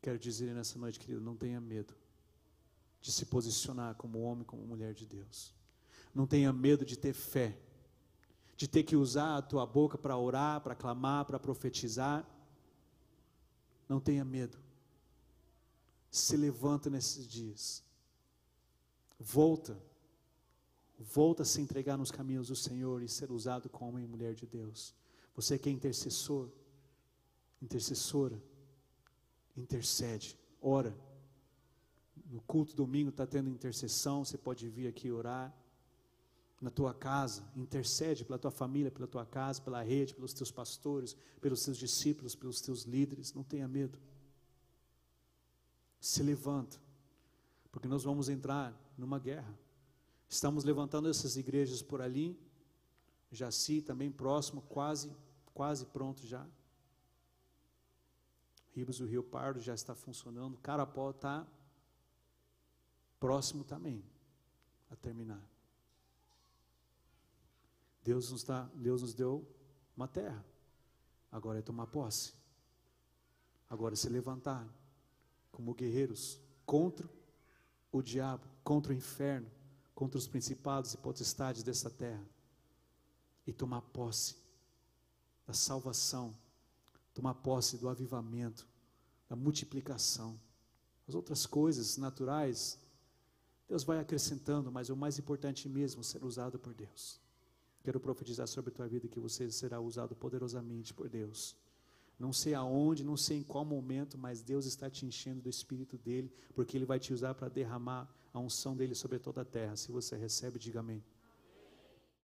Quero 0.00 0.18
dizer 0.18 0.54
nessa 0.54 0.78
noite, 0.78 0.98
querido, 0.98 1.20
não 1.20 1.36
tenha 1.36 1.60
medo 1.60 1.94
de 3.00 3.12
se 3.12 3.26
posicionar 3.26 3.94
como 3.96 4.20
homem, 4.20 4.44
como 4.44 4.64
mulher 4.64 4.94
de 4.94 5.06
Deus. 5.06 5.54
Não 6.14 6.26
tenha 6.26 6.52
medo 6.52 6.84
de 6.84 6.96
ter 6.96 7.12
fé, 7.12 7.58
de 8.56 8.66
ter 8.66 8.82
que 8.82 8.96
usar 8.96 9.36
a 9.36 9.42
tua 9.42 9.66
boca 9.66 9.98
para 9.98 10.16
orar, 10.16 10.60
para 10.60 10.74
clamar, 10.74 11.24
para 11.24 11.38
profetizar. 11.38 12.26
Não 13.88 14.00
tenha 14.00 14.24
medo. 14.24 14.58
Se 16.10 16.36
levanta 16.36 16.88
nesses 16.88 17.26
dias. 17.26 17.82
Volta 19.18 19.80
Volta 20.98 21.42
a 21.42 21.46
se 21.46 21.60
entregar 21.60 21.96
nos 21.96 22.10
caminhos 22.10 22.48
do 22.48 22.56
Senhor 22.56 23.02
e 23.02 23.08
ser 23.08 23.30
usado 23.30 23.68
como 23.68 23.90
homem 23.90 24.04
e 24.04 24.08
mulher 24.08 24.34
de 24.34 24.46
Deus. 24.46 24.94
Você 25.34 25.56
que 25.56 25.68
é 25.68 25.72
intercessor, 25.72 26.50
intercessora, 27.62 28.42
intercede, 29.56 30.36
ora. 30.60 30.96
No 32.28 32.40
culto 32.42 32.74
domingo 32.74 33.10
está 33.10 33.26
tendo 33.26 33.48
intercessão, 33.48 34.24
você 34.24 34.36
pode 34.36 34.68
vir 34.68 34.88
aqui 34.88 35.10
orar. 35.10 35.54
Na 36.60 36.70
tua 36.70 36.92
casa, 36.92 37.48
intercede 37.54 38.24
pela 38.24 38.36
tua 38.36 38.50
família, 38.50 38.90
pela 38.90 39.06
tua 39.06 39.24
casa, 39.24 39.62
pela 39.62 39.80
rede, 39.80 40.12
pelos 40.12 40.32
teus 40.32 40.50
pastores, 40.50 41.16
pelos 41.40 41.64
teus 41.64 41.78
discípulos, 41.78 42.34
pelos 42.34 42.60
teus 42.60 42.82
líderes. 42.82 43.32
Não 43.32 43.44
tenha 43.44 43.68
medo. 43.68 43.96
Se 46.00 46.20
levanta, 46.24 46.76
porque 47.70 47.86
nós 47.86 48.02
vamos 48.02 48.28
entrar 48.28 48.76
numa 48.98 49.20
guerra. 49.20 49.56
Estamos 50.28 50.64
levantando 50.64 51.08
essas 51.08 51.36
igrejas 51.36 51.82
por 51.82 52.02
ali. 52.02 52.38
Jaci 53.30 53.80
também 53.80 54.10
próximo, 54.10 54.62
quase, 54.62 55.14
quase 55.54 55.86
pronto 55.86 56.26
já. 56.26 56.46
Ribos 58.72 58.98
do 58.98 59.06
Rio 59.06 59.22
Pardo 59.22 59.60
já 59.60 59.74
está 59.74 59.94
funcionando. 59.94 60.58
Carapó 60.58 61.10
está 61.10 61.46
próximo 63.18 63.64
também 63.64 64.04
a 64.90 64.96
terminar. 64.96 65.42
Deus 68.02 68.30
nos, 68.30 68.44
dá, 68.44 68.64
Deus 68.74 69.02
nos 69.02 69.14
deu 69.14 69.46
uma 69.96 70.08
terra. 70.08 70.44
Agora 71.30 71.58
é 71.58 71.62
tomar 71.62 71.86
posse. 71.88 72.32
Agora 73.68 73.94
é 73.94 73.96
se 73.96 74.08
levantar 74.08 74.66
como 75.50 75.74
guerreiros 75.74 76.40
contra 76.64 77.08
o 77.90 78.00
diabo, 78.00 78.46
contra 78.62 78.92
o 78.92 78.94
inferno, 78.94 79.50
contra 79.98 80.16
os 80.16 80.28
principados 80.28 80.94
e 80.94 80.96
potestades 80.96 81.64
dessa 81.64 81.90
terra 81.90 82.24
e 83.44 83.52
tomar 83.52 83.82
posse 83.82 84.36
da 85.44 85.52
salvação, 85.52 86.32
tomar 87.12 87.34
posse 87.34 87.76
do 87.76 87.88
avivamento, 87.88 88.64
da 89.28 89.34
multiplicação. 89.34 90.38
As 91.08 91.16
outras 91.16 91.46
coisas 91.46 91.96
naturais, 91.96 92.78
Deus 93.68 93.82
vai 93.82 93.98
acrescentando, 93.98 94.70
mas 94.70 94.88
o 94.88 94.94
mais 94.94 95.18
importante 95.18 95.68
mesmo, 95.68 96.04
ser 96.04 96.22
usado 96.22 96.60
por 96.60 96.72
Deus. 96.72 97.20
Quero 97.82 97.98
profetizar 97.98 98.46
sobre 98.46 98.70
a 98.70 98.74
tua 98.74 98.86
vida 98.86 99.08
que 99.08 99.18
você 99.18 99.50
será 99.50 99.80
usado 99.80 100.14
poderosamente 100.14 100.94
por 100.94 101.08
Deus. 101.08 101.56
Não 102.16 102.32
sei 102.32 102.54
aonde, 102.54 103.02
não 103.02 103.16
sei 103.16 103.38
em 103.38 103.42
qual 103.42 103.64
momento, 103.64 104.16
mas 104.16 104.42
Deus 104.42 104.64
está 104.64 104.88
te 104.88 105.04
enchendo 105.04 105.42
do 105.42 105.50
Espírito 105.50 105.98
dele, 105.98 106.32
porque 106.54 106.76
Ele 106.76 106.86
vai 106.86 107.00
te 107.00 107.12
usar 107.12 107.34
para 107.34 107.48
derramar 107.48 108.08
a 108.32 108.38
unção 108.38 108.76
dele 108.76 108.94
sobre 108.94 109.18
toda 109.18 109.42
a 109.42 109.44
terra. 109.44 109.76
Se 109.76 109.90
você 109.90 110.16
recebe, 110.16 110.58
diga 110.58 110.80
amém. 110.80 111.02